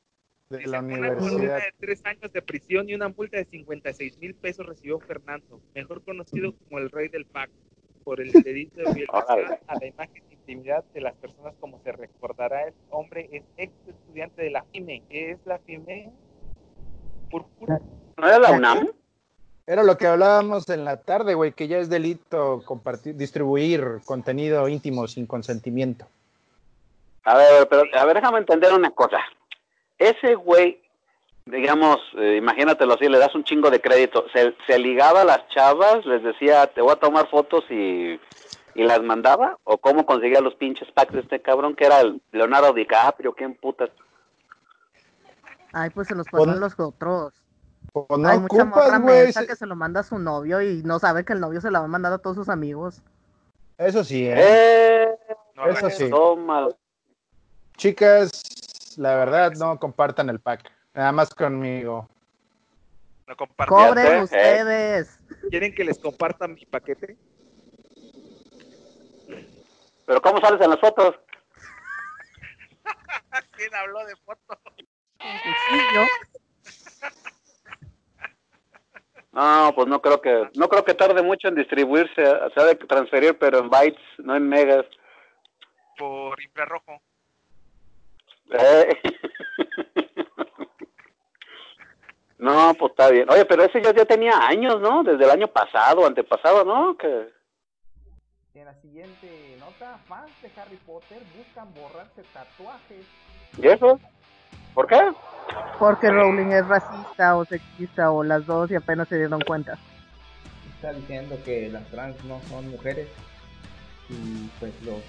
de 0.51 0.59
Dice, 0.59 0.71
la 0.71 0.81
una 0.81 0.95
universidad. 0.99 1.57
de 1.59 1.73
tres 1.79 2.05
años 2.05 2.33
de 2.33 2.43
prisión 2.43 2.89
y 2.89 2.95
una 2.95 3.09
multa 3.09 3.37
de 3.39 3.45
56 3.47 4.19
mil 4.19 4.35
pesos 4.35 4.67
recibió 4.67 4.99
Fernando, 5.01 5.61
mejor 5.75 6.03
conocido 6.05 6.55
como 6.57 6.79
el 6.81 6.91
rey 6.91 7.09
del 7.09 7.25
pack, 7.25 7.51
por 8.05 8.21
el 8.21 8.31
delito 8.33 8.77
de 8.83 8.93
violación 8.93 9.59
a 9.67 9.75
la 9.81 9.87
imagen 9.87 10.23
intimidad 10.31 10.85
de 10.93 11.01
las 11.01 11.15
personas. 11.17 11.55
Como 11.61 11.81
se 11.81 11.93
recordará, 11.93 12.65
el 12.69 12.75
hombre 12.91 13.29
es 13.33 13.45
ex 13.57 13.73
estudiante 13.89 14.43
de 14.43 14.51
la 14.51 14.63
FIME. 14.65 15.03
¿Qué 15.09 15.31
es 15.31 15.39
la 15.47 15.59
FIME? 15.61 16.13
Púrpura. 17.35 17.81
¿No 18.17 18.29
era 18.29 18.39
la 18.39 18.53
UNAM? 18.53 18.89
Era 19.67 19.83
lo 19.83 19.97
que 19.97 20.07
hablábamos 20.07 20.69
en 20.69 20.85
la 20.85 20.99
tarde, 20.99 21.35
güey, 21.35 21.51
que 21.51 21.67
ya 21.67 21.79
es 21.79 21.91
delito 21.91 22.63
compartir, 22.65 23.17
distribuir 23.17 24.03
contenido 24.05 24.69
íntimo 24.69 25.09
sin 25.09 25.27
consentimiento. 25.27 26.07
A 27.25 27.37
ver, 27.37 27.69
pero, 27.69 27.83
a 27.93 28.05
ver, 28.05 28.17
déjame 28.17 28.39
entender 28.39 28.73
una 28.73 28.91
cosa. 28.93 29.19
Ese 29.99 30.37
güey, 30.37 30.81
digamos, 31.47 31.99
eh, 32.19 32.37
imagínatelo 32.37 32.95
así, 32.95 33.09
le 33.09 33.19
das 33.19 33.35
un 33.35 33.43
chingo 33.43 33.69
de 33.69 33.81
crédito. 33.81 34.27
Se, 34.33 34.55
se 34.69 34.79
ligaba 34.79 35.23
a 35.23 35.25
las 35.25 35.49
chavas, 35.49 36.07
les 36.07 36.23
decía, 36.23 36.69
te 36.69 36.83
voy 36.83 36.93
a 36.93 37.01
tomar 37.01 37.29
fotos 37.31 37.65
y, 37.69 38.21
y 38.77 38.85
las 38.85 39.03
mandaba. 39.03 39.59
¿O 39.65 39.79
cómo 39.79 40.07
conseguía 40.07 40.41
los 40.41 40.55
pinches 40.55 40.89
packs 40.93 41.15
de 41.15 41.21
este 41.23 41.43
cabrón 41.43 41.75
que 41.75 41.87
era 41.87 42.01
el 42.01 42.21
Leonardo 42.31 42.73
DiCaprio? 42.73 43.33
¿Quién 43.33 43.55
putas? 43.55 43.91
Ay, 45.75 45.91
pues 45.91 46.09
se 46.09 46.15
los 46.15 46.27
pasan 46.29 46.51
Pon- 46.53 46.61
los 46.61 46.79
otros. 46.79 47.35
Pues 47.93 48.07
no 48.21 48.29
Hay 48.29 48.39
mucha 48.39 48.65
morra 48.65 48.83
ocupas, 48.97 49.03
güey. 49.03 49.33
se- 49.33 49.47
que 49.47 49.57
se 49.57 49.67
lo 49.67 49.77
manda 49.77 50.01
a 50.01 50.05
su 50.05 50.19
novio 50.19 50.61
y 50.63 50.83
no 50.85 50.99
sabe 50.99 51.25
que 51.25 51.33
el 51.33 51.41
novio 51.41 51.61
se 51.61 51.71
la 51.71 51.81
va 51.81 51.85
a 51.87 51.89
mandar 51.89 52.13
a 52.13 52.19
todos 52.19 52.37
sus 52.37 52.49
amigos. 52.49 53.03
Eso 53.79 54.05
sí, 54.05 54.27
¿eh? 54.27 54.35
Eh, 54.37 55.09
No, 55.57 55.67
Eso 55.69 55.91
sí. 55.91 56.11
toma. 56.11 56.69
Chicas, 57.77 58.43
la 58.97 59.15
verdad, 59.17 59.53
no 59.53 59.79
compartan 59.79 60.29
el 60.31 60.41
pack. 60.41 60.71
Nada 60.95 61.13
más 61.13 61.35
conmigo. 61.35 62.09
no 63.27 63.37
compartan. 63.37 63.77
Cobren 63.89 64.15
¿eh? 64.19 64.23
ustedes. 64.23 65.19
¿Quieren 65.51 65.75
que 65.75 65.85
les 65.85 65.99
comparta 65.99 66.47
mi 66.47 66.65
paquete? 66.67 67.17
Pero 70.07 70.21
¿cómo 70.21 70.41
sales 70.41 70.61
en 70.61 70.71
las 70.71 70.81
fotos? 70.81 71.15
¿Quién 73.57 73.75
habló 73.75 74.05
de 74.07 74.15
fotos? 74.17 74.59
Cuchillo. 75.43 76.07
No, 79.33 79.73
pues 79.75 79.89
no 79.89 80.01
creo 80.01 80.21
que 80.21 80.49
no 80.55 80.69
creo 80.69 80.85
que 80.85 80.95
tarde 80.95 81.23
mucho 81.23 81.49
en 81.49 81.57
distribuirse. 81.57 82.25
Se 82.25 82.61
ha 82.61 82.65
de 82.65 82.77
transferir, 82.77 83.37
pero 83.39 83.59
en 83.59 83.71
bytes, 83.71 84.03
no 84.19 84.37
en 84.37 84.49
megas. 84.49 84.87
Por 85.99 86.41
infrarrojo. 86.43 87.01
Eh. 88.53 89.01
No, 92.45 92.75
pues 92.75 92.91
está 92.91 93.09
bien. 93.11 93.31
Oye, 93.31 93.47
pero 93.47 93.63
ese 93.65 93.81
ya, 93.81 93.95
ya 93.95 94.05
tenía 94.05 94.37
años, 94.47 94.79
¿no? 94.79 95.03
Desde 95.03 95.25
el 95.25 95.31
año 95.31 95.47
pasado, 95.47 96.05
antepasado, 96.05 96.63
¿no? 96.63 96.95
Que... 96.95 97.33
En 98.55 98.67
la 98.67 98.75
siguiente 98.83 99.57
nota, 99.59 99.99
fans 100.07 100.31
de 100.43 100.51
Harry 100.61 100.77
Potter 100.85 101.23
buscan 101.35 101.73
borrarse 101.73 102.23
tatuajes. 102.35 103.07
¿Y 103.57 103.67
eso? 103.67 103.99
¿Por 104.75 104.87
qué? 104.89 105.01
Porque 105.79 106.11
Rowling 106.11 106.53
es 106.53 106.67
racista 106.67 107.37
o 107.37 107.45
sexista 107.45 108.11
o 108.11 108.25
las 108.25 108.47
dos 108.47 108.71
y 108.71 108.75
apenas 108.75 109.09
se 109.09 109.17
dieron 109.17 109.41
cuenta. 109.41 109.79
Está 110.75 110.93
diciendo 110.93 111.39
que 111.45 111.69
las 111.71 111.87
trans 111.91 112.23
no 112.25 112.41
son 112.49 112.69
mujeres 112.71 113.09
y 114.09 114.49
pues 114.59 114.73
los 114.83 115.01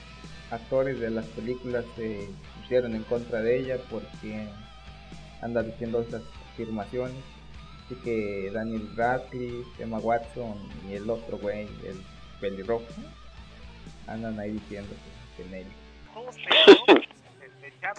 actores 0.51 0.99
de 0.99 1.09
las 1.09 1.25
películas 1.27 1.83
se 1.95 2.29
pusieron 2.61 2.95
en 2.95 3.03
contra 3.03 3.41
de 3.41 3.59
ella 3.59 3.77
porque 3.89 4.47
anda 5.41 5.63
diciendo 5.63 6.01
esas 6.01 6.21
afirmaciones. 6.53 7.23
Así 7.85 7.95
que 8.03 8.51
Daniel 8.53 8.89
Radcliffe, 8.95 9.83
Emma 9.83 9.99
Watson 9.99 10.57
y 10.89 10.93
el 10.93 11.09
otro 11.09 11.37
güey, 11.37 11.67
el 11.83 12.01
pelirrojo, 12.39 12.85
andan 14.07 14.39
ahí 14.39 14.51
diciendo 14.51 14.93
que 15.35 15.43
en 15.43 15.53
él. 15.53 15.67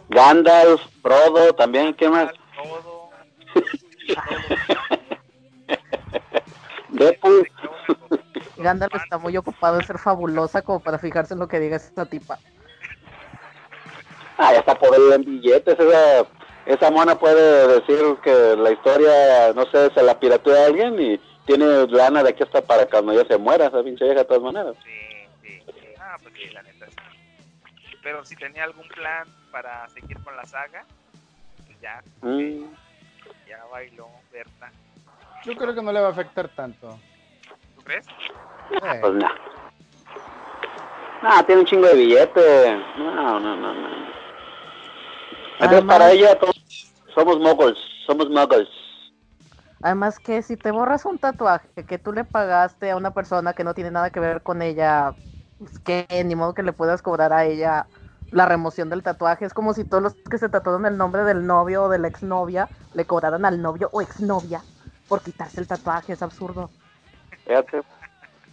Gandalf, 0.08 0.80
Frodo, 1.02 1.52
también, 1.54 1.94
¿qué 1.94 2.08
más? 2.08 2.30
todo. 2.56 3.10
Deadpool. 6.88 7.48
Gandalf 8.56 8.94
está 8.94 9.18
muy 9.18 9.36
ocupado 9.36 9.78
de 9.78 9.84
ser 9.84 9.98
fabulosa 9.98 10.62
como 10.62 10.80
para 10.80 10.98
fijarse 10.98 11.34
en 11.34 11.40
lo 11.40 11.48
que 11.48 11.60
diga 11.60 11.76
esta 11.76 12.06
tipa. 12.06 12.38
Ah, 14.38 14.52
ya 14.52 14.60
está 14.60 14.78
por 14.78 14.94
en 14.94 15.22
billetes. 15.22 15.78
Esa, 15.78 16.26
esa 16.66 16.90
mona 16.90 17.18
puede 17.18 17.80
decir 17.80 17.98
que 18.22 18.56
la 18.56 18.70
historia, 18.70 19.52
no 19.54 19.64
sé, 19.66 19.90
se 19.94 20.02
la 20.02 20.18
pirateó 20.18 20.54
a 20.54 20.66
alguien 20.66 21.00
y, 21.00 21.20
tiene 21.46 21.86
lana 21.86 22.22
de 22.22 22.30
aquí 22.30 22.42
hasta 22.42 22.60
para 22.60 22.86
cuando 22.86 23.12
ya 23.12 23.26
se 23.26 23.38
muera 23.38 23.66
esa 23.66 23.82
pinche 23.82 24.04
vieja 24.04 24.20
de 24.20 24.26
todas 24.26 24.42
maneras. 24.42 24.74
Sí, 24.84 24.90
sí, 25.42 25.62
sí. 25.64 25.86
Ah, 25.98 26.16
pues 26.20 26.34
sí, 26.34 26.52
la 26.52 26.62
neta 26.62 26.86
sí. 26.86 27.15
Pero 28.06 28.24
si 28.24 28.36
tenía 28.36 28.62
algún 28.62 28.86
plan 28.86 29.26
para 29.50 29.88
seguir 29.88 30.16
con 30.22 30.36
la 30.36 30.44
saga, 30.44 30.84
pues 31.66 31.80
ya, 31.80 32.00
Mm. 32.20 32.66
ya 33.48 33.64
bailó 33.72 34.06
Berta. 34.30 34.70
Yo 35.44 35.56
creo 35.56 35.74
que 35.74 35.82
no 35.82 35.90
le 35.90 35.98
va 36.00 36.06
a 36.06 36.10
afectar 36.12 36.48
tanto. 36.50 37.00
¿Tú 37.74 37.82
crees? 37.82 38.06
Eh, 38.70 38.98
Pues 39.00 39.12
no. 39.14 39.26
Ah, 41.20 41.42
tiene 41.44 41.62
un 41.62 41.66
chingo 41.66 41.88
de 41.88 41.96
billete. 41.96 42.76
No, 42.96 43.40
no, 43.40 43.40
no, 43.40 43.56
no. 43.74 43.88
Entonces 45.54 45.58
Además- 45.58 45.96
para 45.98 46.12
ella 46.12 46.38
todos 46.38 46.92
somos 47.12 47.40
moguls, 47.40 47.78
somos 48.06 48.30
muggles. 48.30 48.68
Además 49.82 50.20
que 50.20 50.42
si 50.42 50.56
te 50.56 50.70
borras 50.70 51.04
un 51.06 51.18
tatuaje 51.18 51.84
que 51.84 51.98
tú 51.98 52.12
le 52.12 52.22
pagaste 52.22 52.88
a 52.92 52.96
una 52.96 53.10
persona 53.12 53.52
que 53.52 53.64
no 53.64 53.74
tiene 53.74 53.90
nada 53.90 54.10
que 54.10 54.20
ver 54.20 54.42
con 54.42 54.62
ella, 54.62 55.12
pues 55.58 55.78
que 55.78 56.06
ni 56.24 56.34
modo 56.34 56.52
que 56.54 56.62
le 56.62 56.72
puedas 56.74 57.00
cobrar 57.00 57.32
a 57.32 57.46
ella 57.46 57.86
la 58.30 58.46
remoción 58.46 58.90
del 58.90 59.02
tatuaje. 59.02 59.44
Es 59.44 59.54
como 59.54 59.74
si 59.74 59.84
todos 59.84 60.02
los 60.02 60.14
que 60.14 60.38
se 60.38 60.48
tatuaron 60.48 60.86
el 60.86 60.96
nombre 60.96 61.24
del 61.24 61.46
novio 61.46 61.84
o 61.84 61.88
de 61.88 61.98
la 61.98 62.08
exnovia 62.08 62.68
le 62.94 63.04
cobraran 63.04 63.44
al 63.44 63.60
novio 63.62 63.88
o 63.92 64.00
exnovia 64.00 64.62
por 65.08 65.22
quitarse 65.22 65.60
el 65.60 65.66
tatuaje. 65.66 66.12
Es 66.12 66.22
absurdo. 66.22 66.70
Fíjate. 67.46 67.82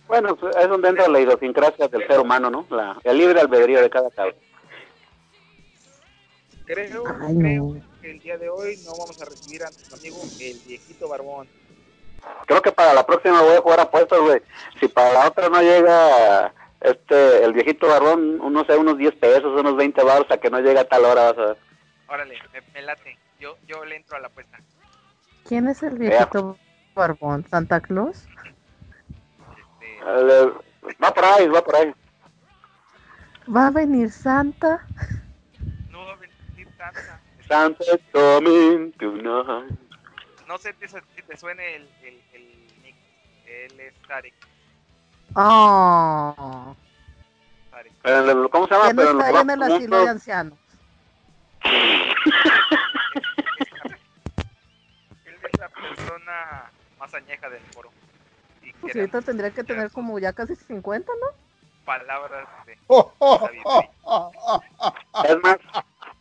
Bueno, 0.07 0.35
pues, 0.35 0.55
es 0.55 0.67
donde 0.67 0.89
entra 0.89 1.07
la 1.07 1.19
idiosincrasia 1.19 1.87
del 1.87 2.05
ser 2.07 2.19
humano, 2.19 2.49
¿no? 2.49 2.65
La, 2.69 2.97
el 3.03 3.17
libre 3.17 3.39
albedrío 3.39 3.81
de 3.81 3.89
cada 3.89 4.09
cabeza. 4.11 4.37
Creo, 6.65 7.03
Ay, 7.21 7.37
creo 7.37 7.63
no. 7.63 7.81
que 8.01 8.11
el 8.11 8.19
día 8.19 8.37
de 8.37 8.49
hoy 8.49 8.77
no 8.85 8.91
vamos 8.91 9.21
a 9.21 9.25
recibir 9.25 9.63
a 9.63 9.65
nuestro 9.65 9.97
amigo 9.97 10.17
el 10.39 10.59
viejito 10.65 11.09
barbón. 11.09 11.47
Creo 12.45 12.61
que 12.61 12.71
para 12.71 12.93
la 12.93 13.05
próxima 13.05 13.41
voy 13.41 13.55
a 13.55 13.61
jugar 13.61 13.79
apuestas, 13.81 14.19
güey. 14.19 14.41
Si 14.79 14.87
para 14.87 15.11
la 15.13 15.27
otra 15.27 15.49
no 15.49 15.61
llega 15.61 16.53
este 16.83 17.43
el 17.43 17.53
viejito 17.53 17.87
barbón, 17.87 18.37
no 18.53 18.63
sé, 18.65 18.77
unos 18.77 18.97
10 18.97 19.15
pesos, 19.15 19.45
unos 19.59 19.75
20 19.75 20.03
baros, 20.03 20.29
a 20.29 20.37
que 20.37 20.49
no 20.49 20.59
llega 20.59 20.81
a 20.81 20.85
tal 20.85 21.05
hora, 21.05 21.31
vas 21.31 21.37
a 21.37 21.45
ver. 21.47 21.57
Órale, 22.07 22.37
me, 22.53 22.61
me 22.73 22.81
late. 22.83 23.17
Yo, 23.39 23.57
yo 23.67 23.83
le 23.85 23.95
entro 23.95 24.17
a 24.17 24.19
la 24.19 24.27
apuesta. 24.27 24.59
¿Quién 25.47 25.67
es 25.67 25.81
el 25.83 25.97
viejito 25.97 26.57
barbón? 26.95 27.45
¿Santa 27.49 27.79
Claus? 27.81 28.25
Este, 29.79 29.99
Eh, 30.05 30.53
Va 31.03 31.13
por 31.13 31.25
ahí, 31.25 31.47
va 31.47 31.63
por 31.63 31.75
ahí. 31.75 31.93
¿Va 33.53 33.67
a 33.67 33.71
venir 33.71 34.09
Santa? 34.11 34.85
no 35.89 36.05
va 36.05 36.13
a 36.13 36.15
venir 36.15 36.67
tanta. 36.77 37.19
Santa's 37.47 37.99
coming 38.11 38.91
tonight. 38.93 39.77
No 40.47 40.57
sé 40.57 40.73
si 41.15 41.21
te 41.23 41.37
suene 41.37 41.75
el, 41.75 41.89
el, 42.03 42.21
el 42.33 42.67
nick. 42.83 42.95
Él 43.47 43.79
es 43.79 43.93
Tarek. 44.07 44.33
Oh, 45.35 46.62
Pero 48.03 48.17
en 48.23 48.29
el- 48.43 48.49
¿Cómo 48.49 48.67
se 48.67 48.73
llama? 48.73 48.87
que 48.89 48.93
no 48.93 49.01
Pero 49.01 49.11
en 49.11 49.21
está 49.25 49.41
en 49.41 49.49
el 49.49 49.63
asilo 49.63 50.03
de 50.03 50.09
ancianos. 50.09 50.59
Él 55.25 55.35
es 55.51 55.59
la 55.59 55.69
persona 55.69 56.71
más 56.99 57.13
añeja 57.13 57.49
del 57.49 57.61
foro. 57.73 57.89
Y 58.61 58.71
Pues 58.73 58.95
ahorita 58.95 59.21
tendría 59.21 59.51
que 59.51 59.63
tener 59.63 59.89
como 59.91 60.19
ya 60.19 60.33
casi 60.33 60.55
50, 60.55 61.11
¿no? 61.19 61.27
palabras 61.85 62.47
de 62.65 62.77
oh, 62.87 63.11
oh, 63.19 63.49
oh, 63.65 63.83
oh, 64.03 64.31
oh. 64.77 64.93
Es 65.25 65.37
más, 65.43 65.57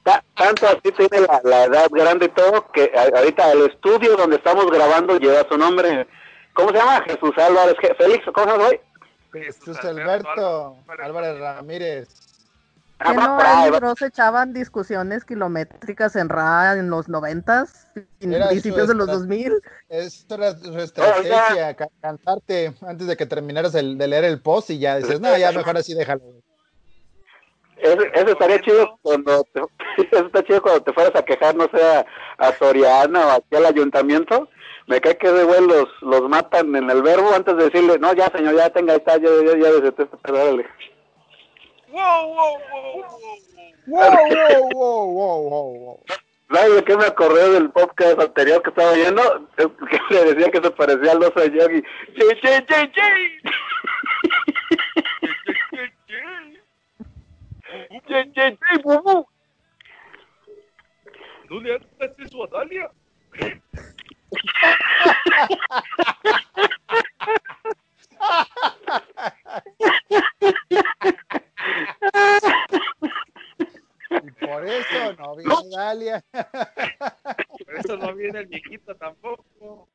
ta- 0.02 0.24
tanto 0.34 0.66
así 0.66 0.90
tiene 0.90 1.20
la, 1.24 1.40
la 1.44 1.64
edad 1.66 1.86
grande 1.92 2.26
y 2.26 2.30
todo 2.30 2.66
que 2.72 2.90
ahorita 3.14 3.52
el 3.52 3.66
estudio 3.70 4.16
donde 4.16 4.36
estamos 4.36 4.66
grabando 4.72 5.18
lleva 5.18 5.46
su 5.48 5.56
nombre. 5.56 6.08
¿Cómo 6.54 6.70
se 6.70 6.78
llama? 6.78 7.00
Jesús 7.04 7.30
Álvarez. 7.38 7.76
Félix, 7.96 8.24
¿cómo 8.34 8.44
se 8.46 8.52
llama 8.52 8.68
hoy? 8.70 8.80
Jesús 9.32 9.76
Alberto 9.82 10.76
Álvarez 11.02 11.38
Ramírez. 11.38 12.08
Ah, 13.04 13.10
Que 13.10 13.16
va 13.16 13.26
no, 13.26 13.36
va- 13.72 13.78
Bros 13.80 14.00
echaban 14.02 14.52
discusiones 14.52 15.24
kilométricas 15.24 16.14
en 16.14 16.28
RA 16.28 16.74
en 16.78 16.88
los 16.88 17.08
noventas, 17.08 17.88
Era 18.20 18.48
principios 18.48 18.86
de 18.86 18.94
los 18.94 19.08
estra- 19.08 19.18
2000. 19.18 19.60
Esta 19.88 20.34
era 20.36 20.56
su 20.56 20.78
estrategia, 20.78 21.74
ca- 21.74 21.88
cantarte 22.00 22.72
antes 22.82 23.08
de 23.08 23.16
que 23.16 23.26
terminaras 23.26 23.74
el- 23.74 23.98
de 23.98 24.06
leer 24.06 24.24
el 24.24 24.40
post 24.40 24.70
y 24.70 24.78
ya 24.78 24.98
dices, 24.98 25.20
no, 25.20 25.36
ya 25.36 25.50
mejor 25.50 25.76
así 25.76 25.94
déjalo. 25.94 26.22
Ese 27.82 28.30
estaría 28.30 28.60
chido 28.60 28.96
cuando 29.02 29.44
te, 29.52 29.60
eso 30.12 30.26
está 30.26 30.44
chido 30.44 30.62
cuando 30.62 30.82
te 30.82 30.92
fueras 30.92 31.16
a 31.16 31.24
quejar, 31.24 31.56
no 31.56 31.68
sé, 31.74 31.84
a, 31.84 32.06
a 32.38 32.52
Soriana 32.52 33.26
o 33.26 33.30
aquí 33.32 33.56
al 33.56 33.66
ayuntamiento. 33.66 34.48
Me 34.86 35.00
cae 35.00 35.16
que 35.16 35.30
de 35.30 35.44
güey 35.44 35.60
los, 35.66 35.88
los 36.00 36.22
matan 36.28 36.74
en 36.76 36.90
el 36.90 37.02
verbo 37.02 37.34
antes 37.34 37.56
de 37.56 37.64
decirle, 37.64 37.98
no, 37.98 38.12
ya 38.14 38.28
señor, 38.28 38.54
ya 38.56 38.70
tenga, 38.70 38.92
ahí 38.92 38.98
está, 38.98 39.16
ya, 39.16 39.30
ya, 39.46 39.56
ya, 39.56 39.68
este 39.88 40.06
pedo, 40.06 40.42
órale". 40.42 40.66
¡Wow, 41.88 42.34
wow, 42.34 42.58
wow, 42.72 43.04
wow, 43.86 43.86
wow! 43.86 44.70
Wow, 44.72 45.12
wow, 45.12 45.78
wow. 45.78 46.00
¿Sabes 46.52 46.74
de 46.74 46.84
qué 46.84 46.96
me 46.96 47.04
acordé 47.04 47.50
del 47.50 47.70
podcast 47.70 48.20
anterior 48.20 48.62
que 48.62 48.70
estaba 48.70 48.92
viendo? 48.92 49.48
Es 49.56 49.66
que 49.66 50.14
le 50.14 50.34
decía 50.34 50.50
que 50.50 50.62
se 50.62 50.70
parecía 50.70 51.12
al 51.12 51.22
oso 51.22 51.40
de 51.40 51.50
Yogi. 51.50 51.82
¡Ye, 57.72 58.00
ye, 58.08 58.32
ye, 58.36 58.58
bubú! 58.84 59.26
¿No 61.48 61.60
le 61.60 61.74
hagas 61.74 62.18
eso 62.18 62.44
a 62.44 62.46
Dalia? 62.48 62.90
Y 74.22 74.30
por 74.32 74.66
eso 74.66 75.12
no 75.18 75.36
vino 75.36 75.62
Dalia. 75.70 76.22
Por 76.30 77.76
eso 77.76 77.96
no 77.96 78.14
viene 78.14 78.40
el 78.40 78.46
viejito 78.46 78.94
tampoco. 78.96 79.88